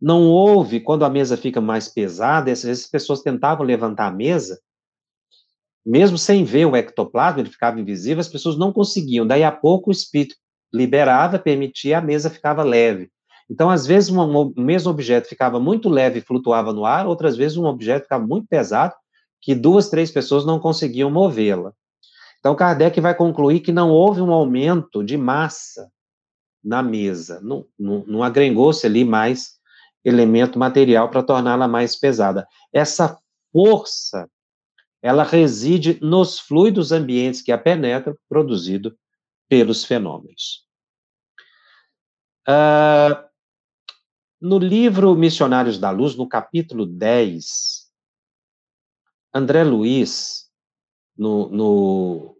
[0.00, 4.60] Não houve, quando a mesa fica mais pesada, essas pessoas tentavam levantar a mesa,
[5.84, 9.26] mesmo sem ver o ectoplasma, ele ficava invisível, as pessoas não conseguiam.
[9.26, 10.36] Daí a pouco o espírito
[10.72, 13.10] liberava, permitia, a mesa ficava leve.
[13.50, 17.36] Então, às vezes, um, um mesmo objeto ficava muito leve e flutuava no ar, outras
[17.36, 18.94] vezes um objeto ficava muito pesado,
[19.40, 21.72] que duas, três pessoas não conseguiam movê-la.
[22.38, 25.90] Então, Kardec vai concluir que não houve um aumento de massa
[26.62, 29.57] na mesa, não, não, não agrengou-se ali mais
[30.04, 32.46] elemento material para torná-la mais pesada.
[32.72, 33.18] Essa
[33.52, 34.28] força,
[35.02, 38.96] ela reside nos fluidos ambientes que a penetram, produzido
[39.48, 40.66] pelos fenômenos.
[42.48, 43.28] Uh,
[44.40, 47.88] no livro Missionários da Luz, no capítulo 10,
[49.34, 50.50] André Luiz,
[51.16, 52.38] no, no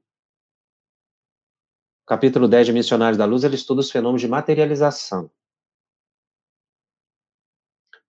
[2.06, 5.30] capítulo 10 de Missionários da Luz, ele estuda os fenômenos de materialização.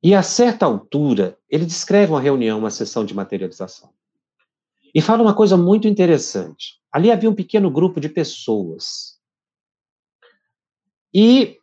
[0.01, 3.89] E a certa altura, ele descreve uma reunião, uma sessão de materialização.
[4.93, 6.79] E fala uma coisa muito interessante.
[6.91, 9.19] Ali havia um pequeno grupo de pessoas.
[11.13, 11.57] E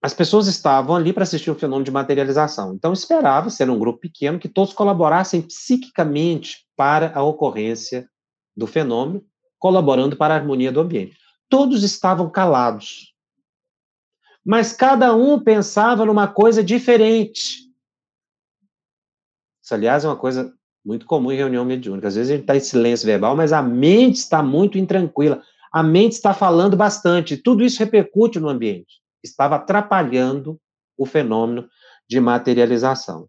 [0.00, 2.74] as pessoas estavam ali para assistir o fenômeno de materialização.
[2.74, 8.08] Então, esperava ser um grupo pequeno que todos colaborassem psiquicamente para a ocorrência
[8.56, 9.24] do fenômeno,
[9.58, 11.16] colaborando para a harmonia do ambiente.
[11.48, 13.14] Todos estavam calados.
[14.44, 17.71] Mas cada um pensava numa coisa diferente.
[19.62, 20.52] Isso, aliás, é uma coisa
[20.84, 22.08] muito comum em reunião mediúnica.
[22.08, 25.40] Às vezes a gente está em silêncio verbal, mas a mente está muito intranquila.
[25.72, 27.36] A mente está falando bastante.
[27.36, 30.58] Tudo isso repercute no ambiente estava atrapalhando
[30.98, 31.68] o fenômeno
[32.08, 33.28] de materialização.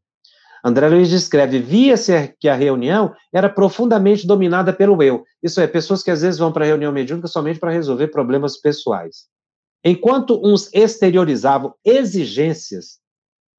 [0.65, 5.23] André Luiz descreve: via-se que a reunião era profundamente dominada pelo eu.
[5.41, 8.59] Isso é, pessoas que às vezes vão para a reunião mediúnica somente para resolver problemas
[8.59, 9.27] pessoais.
[9.83, 12.99] Enquanto uns exteriorizavam exigências,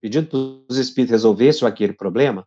[0.01, 0.39] pedindo para
[0.71, 2.47] os espíritos resolvessem aquele problema,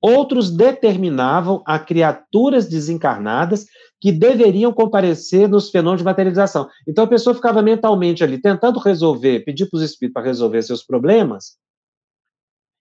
[0.00, 3.66] Outros determinavam a criaturas desencarnadas
[4.00, 6.68] que deveriam comparecer nos fenômenos de materialização.
[6.86, 10.82] Então a pessoa ficava mentalmente ali tentando resolver, pedir para os espíritos para resolver seus
[10.84, 11.56] problemas,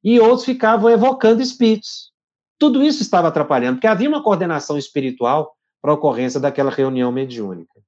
[0.04, 2.12] e outros ficavam evocando espíritos.
[2.60, 7.82] Tudo isso estava atrapalhando, porque havia uma coordenação espiritual para a ocorrência daquela reunião mediúnica.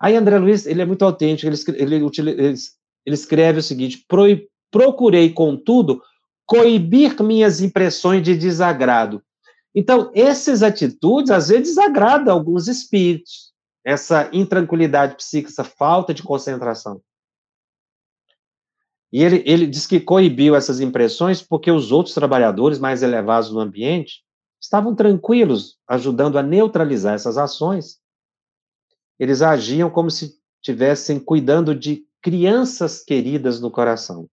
[0.00, 4.04] Aí André Luiz, ele é muito autêntico, ele, ele, ele, escreve o seguinte:
[4.70, 6.02] procurei, contudo,
[6.46, 9.22] coibir minhas impressões de desagrado.
[9.74, 13.52] Então, essas atitudes, às vezes, desagradam alguns espíritos.
[13.84, 17.02] Essa intranquilidade psíquica, essa falta de concentração.
[19.12, 23.60] E ele, ele diz que coibiu essas impressões porque os outros trabalhadores mais elevados no
[23.60, 24.24] ambiente
[24.60, 27.98] estavam tranquilos, ajudando a neutralizar essas ações.
[29.18, 34.28] Eles agiam como se estivessem cuidando de crianças queridas no coração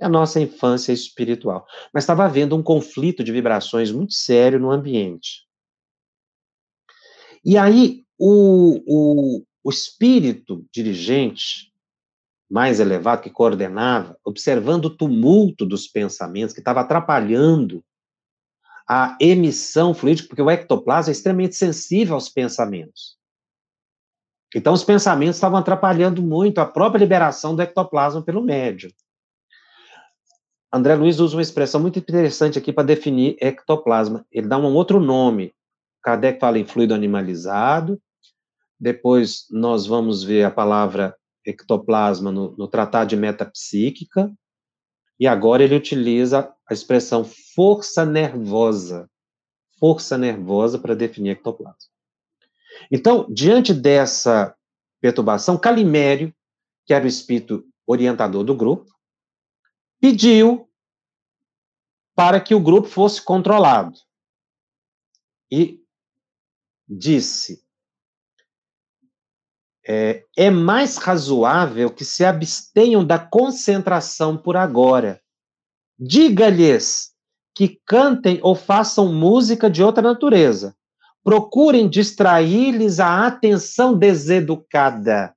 [0.00, 1.66] a nossa infância espiritual.
[1.92, 5.46] Mas estava havendo um conflito de vibrações muito sério no ambiente.
[7.44, 11.72] E aí, o, o, o espírito dirigente
[12.50, 17.82] mais elevado, que coordenava, observando o tumulto dos pensamentos, que estava atrapalhando
[18.88, 23.16] a emissão fluídica, porque o ectoplasma é extremamente sensível aos pensamentos.
[24.54, 28.90] Então, os pensamentos estavam atrapalhando muito a própria liberação do ectoplasma pelo médium.
[30.74, 34.26] André Luiz usa uma expressão muito interessante aqui para definir ectoplasma.
[34.32, 35.54] Ele dá um outro nome.
[36.02, 38.02] Kardec fala em fluido animalizado.
[38.78, 41.16] Depois nós vamos ver a palavra
[41.46, 44.32] ectoplasma no, no Tratado de Metapsíquica.
[45.20, 49.08] E agora ele utiliza a expressão força nervosa.
[49.78, 51.78] Força nervosa para definir ectoplasma.
[52.90, 54.52] Então, diante dessa
[55.00, 56.34] perturbação, Calimério,
[56.84, 58.93] que era o espírito orientador do grupo,
[60.04, 60.68] pediu
[62.14, 63.98] para que o grupo fosse controlado.
[65.50, 65.80] E
[66.86, 67.64] disse:
[69.88, 75.22] é, é mais razoável que se abstenham da concentração por agora.
[75.98, 77.14] Diga-lhes
[77.54, 80.76] que cantem ou façam música de outra natureza.
[81.22, 85.33] Procurem distrair-lhes a atenção deseducada.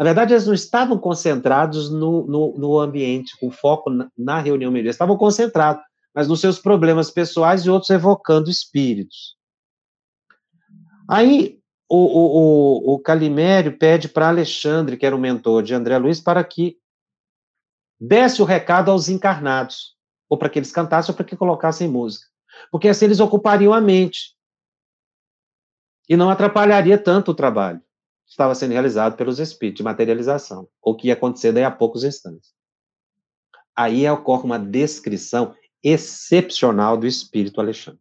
[0.00, 4.72] Na verdade, eles não estavam concentrados no, no, no ambiente, com foco na, na reunião
[4.72, 5.84] mediúnica, estavam concentrados,
[6.14, 9.36] mas nos seus problemas pessoais e outros evocando espíritos.
[11.06, 15.98] Aí, o, o, o, o Calimério pede para Alexandre, que era o mentor de André
[15.98, 16.78] Luiz, para que
[18.00, 19.96] desse o recado aos encarnados,
[20.30, 22.24] ou para que eles cantassem, ou para que colocassem música.
[22.72, 24.34] Porque assim eles ocupariam a mente.
[26.08, 27.82] E não atrapalharia tanto o trabalho
[28.30, 32.54] estava sendo realizado pelos espíritos de materialização, ou que ia acontecer daí a poucos instantes.
[33.76, 38.00] Aí ocorre uma descrição excepcional do espírito Alexandre.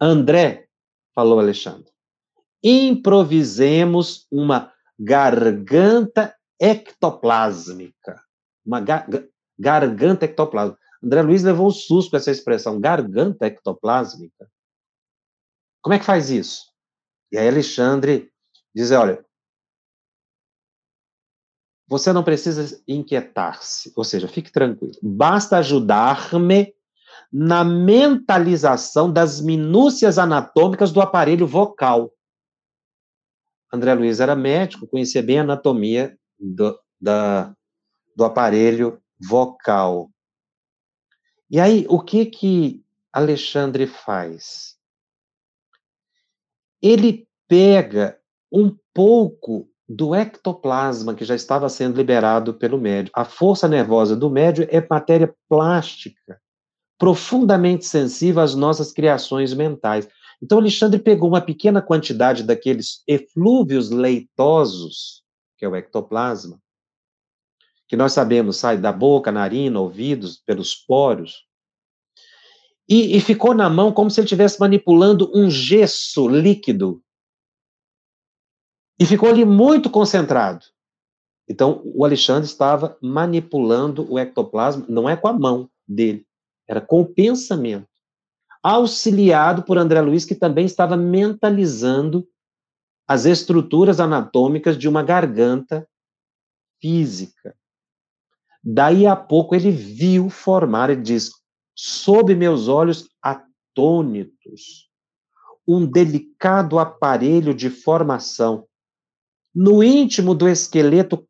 [0.00, 0.66] André,
[1.14, 1.90] falou Alexandre,
[2.62, 8.20] improvisemos uma garganta ectoplásmica.
[8.66, 9.06] Uma ga
[9.56, 10.80] garganta ectoplásmica.
[11.02, 14.50] André Luiz levou um susto com essa expressão, garganta ectoplásmica.
[15.80, 16.72] Como é que faz isso?
[17.30, 18.32] E aí Alexandre
[18.74, 19.24] diz, olha,
[21.96, 24.94] você não precisa inquietar-se, ou seja, fique tranquilo.
[25.00, 26.74] Basta ajudar-me
[27.32, 32.12] na mentalização das minúcias anatômicas do aparelho vocal.
[33.72, 37.54] André Luiz era médico, conhecia bem a anatomia do, da,
[38.16, 40.10] do aparelho vocal.
[41.48, 44.76] E aí, o que que Alexandre faz?
[46.82, 48.18] Ele pega
[48.50, 53.12] um pouco do ectoplasma que já estava sendo liberado pelo médio.
[53.14, 56.40] A força nervosa do médio é matéria plástica,
[56.98, 60.08] profundamente sensível às nossas criações mentais.
[60.42, 65.22] Então, Alexandre pegou uma pequena quantidade daqueles eflúvios leitosos,
[65.58, 66.58] que é o ectoplasma,
[67.86, 71.44] que nós sabemos sai da boca, narina, ouvidos, pelos poros,
[72.88, 77.02] e, e ficou na mão como se ele estivesse manipulando um gesso líquido
[78.98, 80.64] e ficou ali muito concentrado.
[81.48, 86.26] Então, o Alexandre estava manipulando o ectoplasma, não é com a mão dele,
[86.66, 87.88] era com o pensamento.
[88.62, 92.26] Auxiliado por André Luiz, que também estava mentalizando
[93.06, 95.86] as estruturas anatômicas de uma garganta
[96.80, 97.54] física.
[98.62, 101.30] Daí a pouco ele viu formar, ele diz:
[101.74, 104.88] sob meus olhos atônitos,
[105.68, 108.66] um delicado aparelho de formação
[109.54, 111.28] no íntimo do esqueleto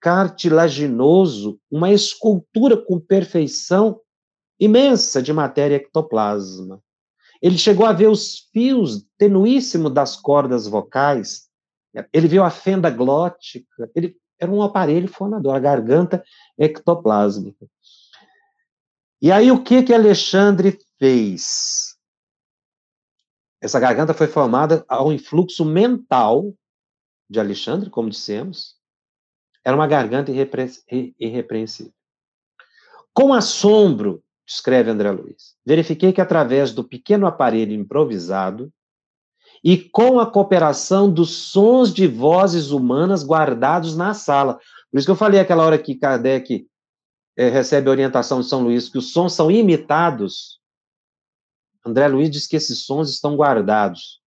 [0.00, 4.00] cartilaginoso, uma escultura com perfeição
[4.58, 6.80] imensa de matéria ectoplasma.
[7.42, 11.48] Ele chegou a ver os fios tenuíssimos das cordas vocais,
[12.12, 16.24] ele viu a fenda glótica, ele era um aparelho fonador, a garganta
[16.56, 17.66] ectoplásmica.
[19.20, 21.96] E aí o que que Alexandre fez?
[23.60, 26.52] Essa garganta foi formada ao influxo mental
[27.32, 28.76] de Alexandre, como dissemos,
[29.64, 31.92] era uma garganta irrepreensível.
[33.14, 38.70] Com assombro, escreve André Luiz, verifiquei que através do pequeno aparelho improvisado
[39.64, 44.58] e com a cooperação dos sons de vozes humanas guardados na sala.
[44.90, 46.66] Por isso que eu falei aquela hora que Kardec
[47.36, 50.60] é, recebe a orientação de São Luís, que os sons são imitados.
[51.86, 54.21] André Luiz diz que esses sons estão guardados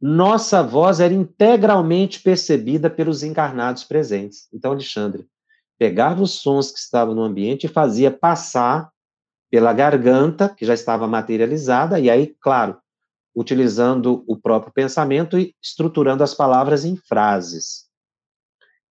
[0.00, 4.48] nossa voz era integralmente percebida pelos encarnados presentes.
[4.52, 5.26] Então, Alexandre
[5.78, 8.90] pegava os sons que estavam no ambiente e fazia passar
[9.50, 12.78] pela garganta, que já estava materializada, e aí, claro,
[13.34, 17.88] utilizando o próprio pensamento e estruturando as palavras em frases.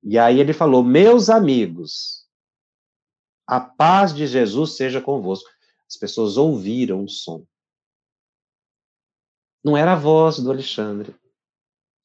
[0.01, 2.25] E aí ele falou: Meus amigos,
[3.45, 5.49] a paz de Jesus seja convosco.
[5.89, 7.45] As pessoas ouviram o som.
[9.67, 11.13] Não era a voz do Alexandre.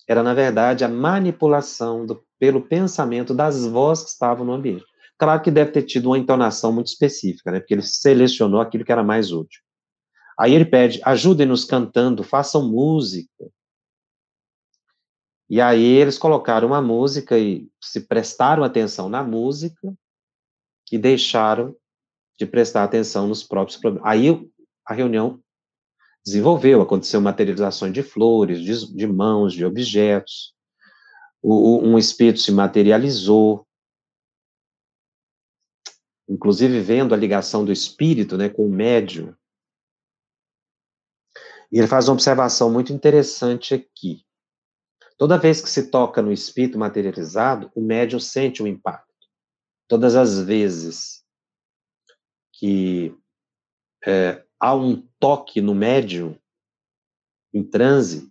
[0.08, 4.84] Era, na verdade, a manipulação do, pelo pensamento das vozes que estavam no ambiente.
[5.16, 7.60] Claro que deve ter tido uma entonação muito específica, né?
[7.60, 9.62] Porque ele selecionou aquilo que era mais útil.
[10.36, 13.48] Aí ele pede: ajudem-nos cantando, façam música.
[15.48, 19.94] E aí eles colocaram uma música e se prestaram atenção na música
[20.90, 21.76] e deixaram
[22.36, 24.10] de prestar atenção nos próprios problemas.
[24.10, 24.50] Aí
[24.84, 25.40] a reunião
[26.24, 30.54] desenvolveu, aconteceu materializações de flores, de, de mãos, de objetos,
[31.42, 33.66] o, o, um espírito se materializou,
[36.28, 39.34] inclusive vendo a ligação do espírito né, com o médium.
[41.70, 44.24] E ele faz uma observação muito interessante aqui.
[45.18, 49.10] Toda vez que se toca no espírito materializado, o médium sente o impacto.
[49.88, 51.24] Todas as vezes
[52.52, 53.16] que
[54.06, 56.36] é, há um toque no médium,
[57.54, 58.28] em transe,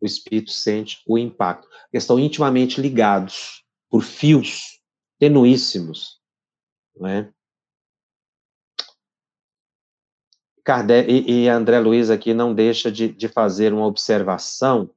[0.00, 1.68] o espírito sente o impacto.
[1.92, 4.82] Estão intimamente ligados por fios
[5.20, 6.20] tenuíssimos,
[6.96, 7.32] não é?
[10.64, 14.92] Kardec, e, e André Luiz aqui não deixa de, de fazer uma observação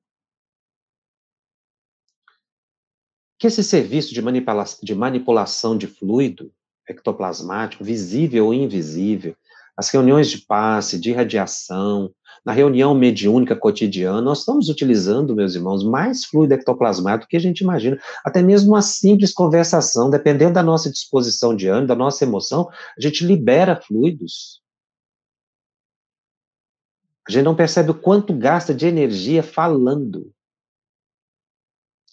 [3.38, 6.52] que esse serviço de, manipula de manipulação de fluido
[6.88, 9.38] ectoplasmático, visível ou invisível,
[9.78, 12.14] as reuniões de passe, de radiação,
[12.46, 17.42] na reunião mediúnica cotidiana, nós estamos utilizando, meus irmãos, mais fluido ectoplasmático do que a
[17.42, 18.00] gente imagina.
[18.24, 23.02] Até mesmo uma simples conversação, dependendo da nossa disposição de ânimo, da nossa emoção, a
[23.02, 24.62] gente libera fluidos.
[27.28, 30.32] A gente não percebe o quanto gasta de energia falando.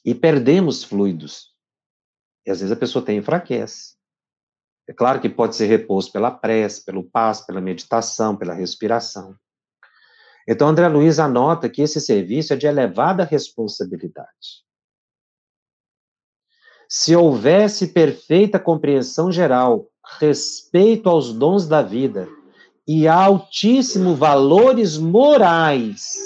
[0.02, 1.52] E perdemos fluidos.
[2.46, 3.96] E às vezes a pessoa tem enfraquece.
[4.88, 9.34] É claro que pode ser reposto pela prece, pelo passo, pela meditação, pela respiração.
[10.48, 14.64] Então, André Luiz anota que esse serviço é de elevada responsabilidade.
[16.88, 22.28] Se houvesse perfeita compreensão geral, respeito aos dons da vida
[22.86, 26.16] e altíssimo valores morais,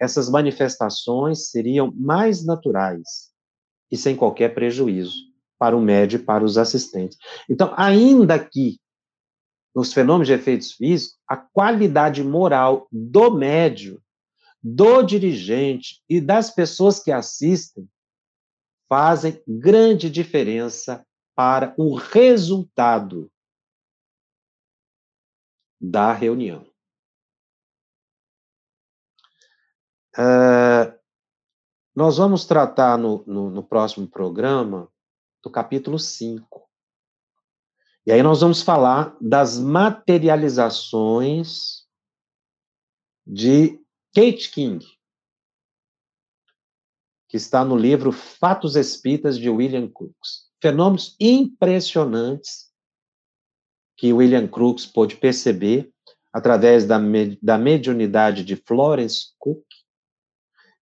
[0.00, 3.32] essas manifestações seriam mais naturais
[3.90, 5.27] e sem qualquer prejuízo
[5.58, 7.18] para o médio e para os assistentes.
[7.48, 8.78] Então, ainda que
[9.74, 14.02] nos fenômenos de efeitos físicos, a qualidade moral do médio,
[14.62, 17.88] do dirigente e das pessoas que assistem
[18.88, 23.30] fazem grande diferença para o resultado
[25.80, 26.66] da reunião.
[30.16, 30.98] Uh,
[31.94, 34.90] nós vamos tratar no, no, no, próximo programa
[35.42, 36.68] do capítulo 5.
[38.06, 41.84] E aí nós vamos falar das materializações
[43.26, 43.78] de
[44.14, 44.86] Kate King,
[47.28, 50.48] que está no livro Fatos Espíritas de William Crookes.
[50.60, 52.72] Fenômenos impressionantes
[53.96, 55.92] que William Crookes pôde perceber
[56.32, 56.98] através da,
[57.42, 59.64] da mediunidade de Florence Cook,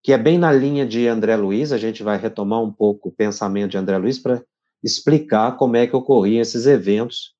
[0.03, 3.11] que é bem na linha de André Luiz, a gente vai retomar um pouco o
[3.11, 4.43] pensamento de André Luiz para
[4.83, 7.33] explicar como é que ocorriam esses eventos.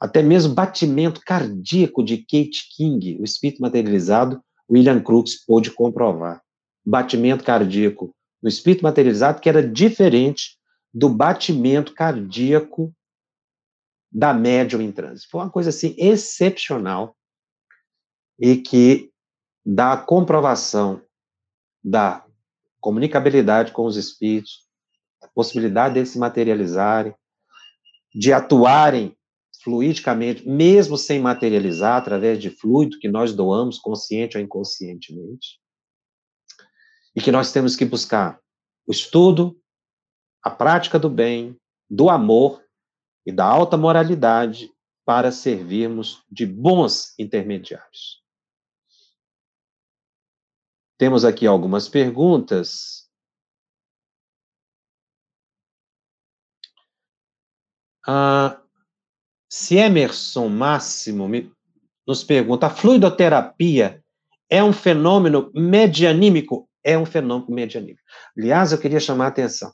[0.00, 6.42] Até mesmo batimento cardíaco de Kate King, o espírito materializado, William Crookes pôde comprovar.
[6.84, 8.12] Batimento cardíaco
[8.42, 10.58] no espírito materializado que era diferente
[10.92, 12.92] do batimento cardíaco
[14.10, 15.26] da médium em transe.
[15.30, 17.14] Foi uma coisa assim excepcional
[18.40, 19.12] e que
[19.64, 21.00] dá comprovação
[21.82, 22.24] da
[22.80, 24.66] comunicabilidade com os espíritos,
[25.22, 27.14] a possibilidade deles se materializarem,
[28.14, 29.16] de atuarem
[29.62, 35.60] fluidicamente, mesmo sem materializar, através de fluido que nós doamos, consciente ou inconscientemente.
[37.14, 38.40] E que nós temos que buscar
[38.86, 39.60] o estudo,
[40.42, 41.56] a prática do bem,
[41.88, 42.64] do amor
[43.26, 44.72] e da alta moralidade
[45.04, 48.22] para servirmos de bons intermediários.
[51.00, 53.08] Temos aqui algumas perguntas.
[58.06, 58.60] Ah,
[59.48, 61.26] se Emerson Máximo
[62.06, 64.04] nos pergunta, a fluidoterapia
[64.50, 66.68] é um fenômeno medianímico?
[66.84, 68.02] É um fenômeno medianímico.
[68.36, 69.72] Aliás, eu queria chamar a atenção.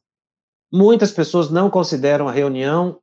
[0.72, 3.02] Muitas pessoas não consideram a reunião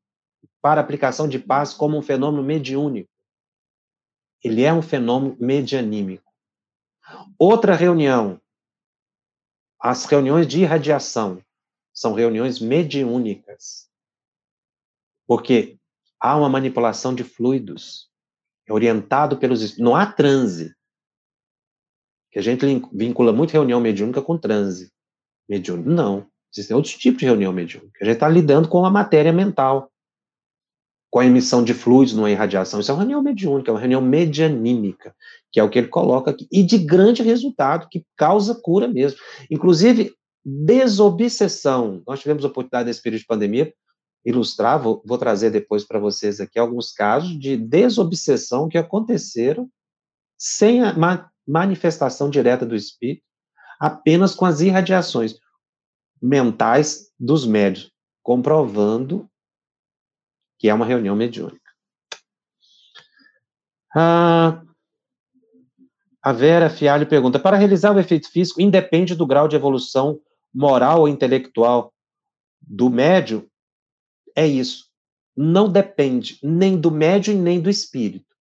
[0.61, 3.09] para aplicação de paz como um fenômeno mediúnico.
[4.41, 6.22] Ele é um fenômeno medianímico.
[7.37, 8.39] Outra reunião,
[9.79, 11.43] as reuniões de irradiação,
[11.93, 13.89] são reuniões mediúnicas.
[15.27, 15.77] Porque
[16.19, 18.09] há uma manipulação de fluidos,
[18.67, 19.77] é orientado pelos.
[19.77, 20.73] Não há transe.
[22.31, 24.91] Que a gente vincula muito reunião mediúnica com transe.
[25.47, 25.89] Mediúnico.
[25.89, 26.27] Não.
[26.51, 27.99] Existem outros tipos de reunião mediúnica.
[28.01, 29.91] A gente está lidando com a matéria mental
[31.13, 32.79] com a emissão de fluidos numa irradiação.
[32.79, 35.15] Isso é uma reunião mediúnica, é uma reunião medianímica,
[35.51, 39.19] que é o que ele coloca aqui, e de grande resultado, que causa cura mesmo.
[39.47, 40.11] Inclusive,
[40.43, 42.01] desobsessão.
[42.07, 43.71] Nós tivemos a oportunidade nesse período de pandemia
[44.25, 49.69] ilustrar, vou, vou trazer depois para vocês aqui alguns casos de desobsessão que aconteceram
[50.35, 53.21] sem a ma manifestação direta do espírito,
[53.79, 55.35] apenas com as irradiações
[56.19, 57.91] mentais dos médios,
[58.23, 59.29] comprovando
[60.63, 61.59] que é uma reunião mediúnica.
[63.93, 64.61] Ah,
[66.21, 70.21] a Vera Fialho pergunta: para realizar o efeito físico, independe do grau de evolução
[70.53, 71.93] moral ou intelectual
[72.61, 73.45] do médium?
[74.33, 74.85] É isso.
[75.35, 78.33] Não depende nem do médium nem do espírito.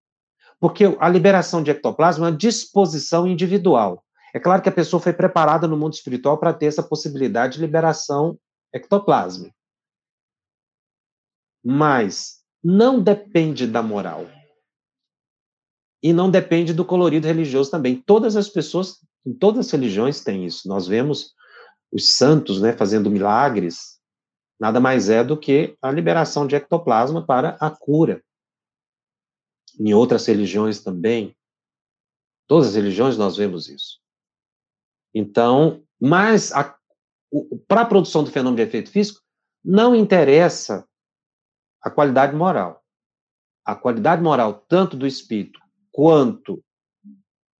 [0.61, 4.05] Porque a liberação de ectoplasma é uma disposição individual.
[4.33, 7.63] É claro que a pessoa foi preparada no mundo espiritual para ter essa possibilidade de
[7.63, 8.39] liberação
[8.73, 9.53] ectoplásmica
[11.65, 14.27] mas não depende da moral.
[16.03, 18.01] E não depende do colorido religioso também.
[18.01, 20.69] Todas as pessoas, em todas as religiões, têm isso.
[20.69, 21.35] Nós vemos
[21.93, 24.01] os santos né, fazendo milagres,
[24.59, 28.23] nada mais é do que a liberação de ectoplasma para a cura.
[29.79, 31.37] Em outras religiões também,
[32.47, 34.01] todas as religiões nós vemos isso.
[35.15, 36.53] Então, mas
[37.69, 39.21] para a produção do fenômeno de efeito físico,
[39.65, 40.87] não interessa
[41.83, 42.83] a qualidade moral.
[43.65, 45.61] A qualidade moral, tanto do espírito
[45.91, 46.63] quanto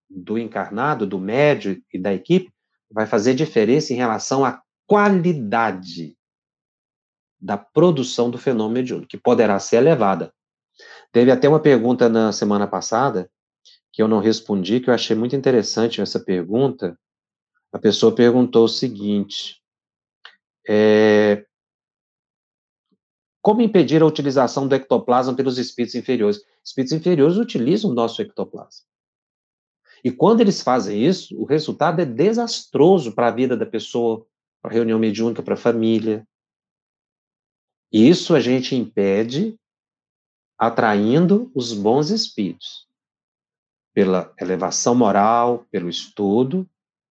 [0.09, 2.51] do encarnado, do médio e da equipe,
[2.91, 6.15] vai fazer diferença em relação à qualidade
[7.39, 10.33] da produção do fenômeno mediúnico, que poderá ser elevada.
[11.11, 13.29] Teve até uma pergunta na semana passada,
[13.91, 16.97] que eu não respondi, que eu achei muito interessante essa pergunta.
[17.71, 19.61] A pessoa perguntou o seguinte:
[20.67, 21.45] É...
[23.43, 26.41] Como impedir a utilização do ectoplasma pelos espíritos inferiores?
[26.63, 28.85] Espíritos inferiores utilizam o nosso ectoplasma.
[30.01, 34.25] E quando eles fazem isso, o resultado é desastroso para a vida da pessoa,
[34.61, 36.25] para a reunião mediúnica, para a família.
[37.91, 39.59] E isso a gente impede
[40.57, 42.87] atraindo os bons espíritos
[43.93, 46.65] pela elevação moral, pelo estudo,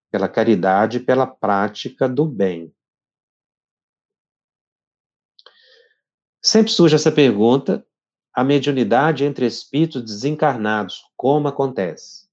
[0.09, 2.73] pela caridade, pela prática do bem.
[6.41, 7.85] Sempre surge essa pergunta:
[8.33, 12.27] a mediunidade entre espíritos desencarnados, como acontece?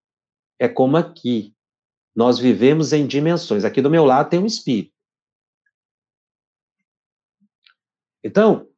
[0.59, 1.55] É como aqui.
[2.15, 3.65] Nós vivemos em dimensões.
[3.65, 4.93] Aqui do meu lado tem um espírito.
[8.25, 8.69] Então,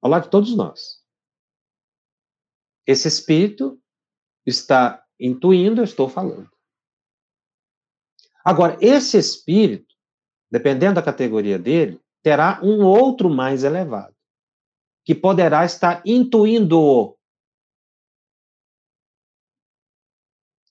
[0.00, 1.02] ao lado de todos nós.
[2.86, 3.80] Esse espírito
[4.46, 6.50] está intuindo, eu estou falando.
[8.44, 9.94] Agora, esse espírito,
[10.50, 14.14] dependendo da categoria dele, terá um outro mais elevado,
[15.08, 17.16] que poderá estar intuindo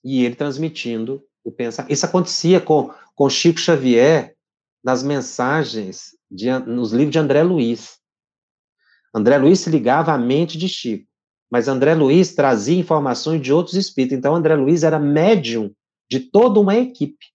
[0.04, 1.92] e ele transmitindo o pensamento.
[1.92, 4.38] Isso acontecia com, com Chico Xavier
[4.84, 8.00] nas mensagens, de, nos livros de André Luiz.
[9.12, 11.10] André Luiz se ligava à mente de Chico.
[11.50, 14.20] Mas André Luiz trazia informações de outros espíritos.
[14.20, 15.74] Então, André Luiz era médium
[16.08, 17.26] de toda uma equipe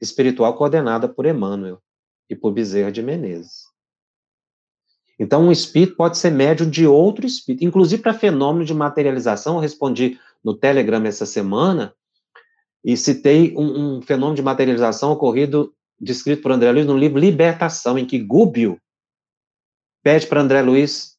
[0.00, 1.82] espiritual coordenada por Emmanuel
[2.30, 3.71] e por Bezerra de Menezes.
[5.18, 9.54] Então, um espírito pode ser médium de outro espírito, inclusive para fenômeno de materialização.
[9.54, 11.94] Eu respondi no Telegram essa semana
[12.84, 17.98] e citei um, um fenômeno de materialização ocorrido, descrito por André Luiz no livro Libertação,
[17.98, 18.78] em que Gúbio
[20.02, 21.12] pede para André Luiz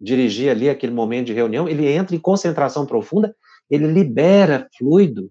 [0.00, 3.34] dirigir ali aquele momento de reunião, ele entra em concentração profunda,
[3.70, 5.30] ele libera fluido.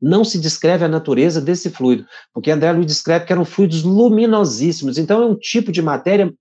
[0.00, 4.98] Não se descreve a natureza desse fluido, porque André Luiz descreve que eram fluidos luminosíssimos.
[4.98, 6.32] Então, é um tipo de matéria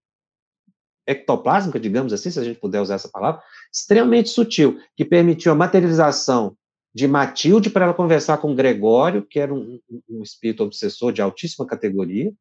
[1.07, 3.41] ectoplásmica, digamos assim, se a gente puder usar essa palavra,
[3.73, 6.55] extremamente sutil, que permitiu a materialização
[6.93, 9.79] de Matilde para ela conversar com Gregório, que era um,
[10.09, 12.33] um espírito obsessor de altíssima categoria,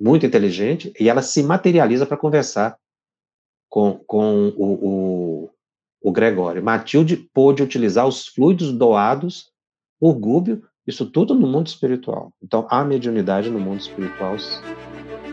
[0.00, 2.78] muito inteligente, e ela se materializa para conversar
[3.68, 5.50] com, com o, o,
[6.00, 6.62] o Gregório.
[6.62, 9.50] Matilde pôde utilizar os fluidos doados
[10.00, 12.32] por Gúbio, isso tudo no mundo espiritual.
[12.40, 14.36] Então, há mediunidade no mundo espiritual.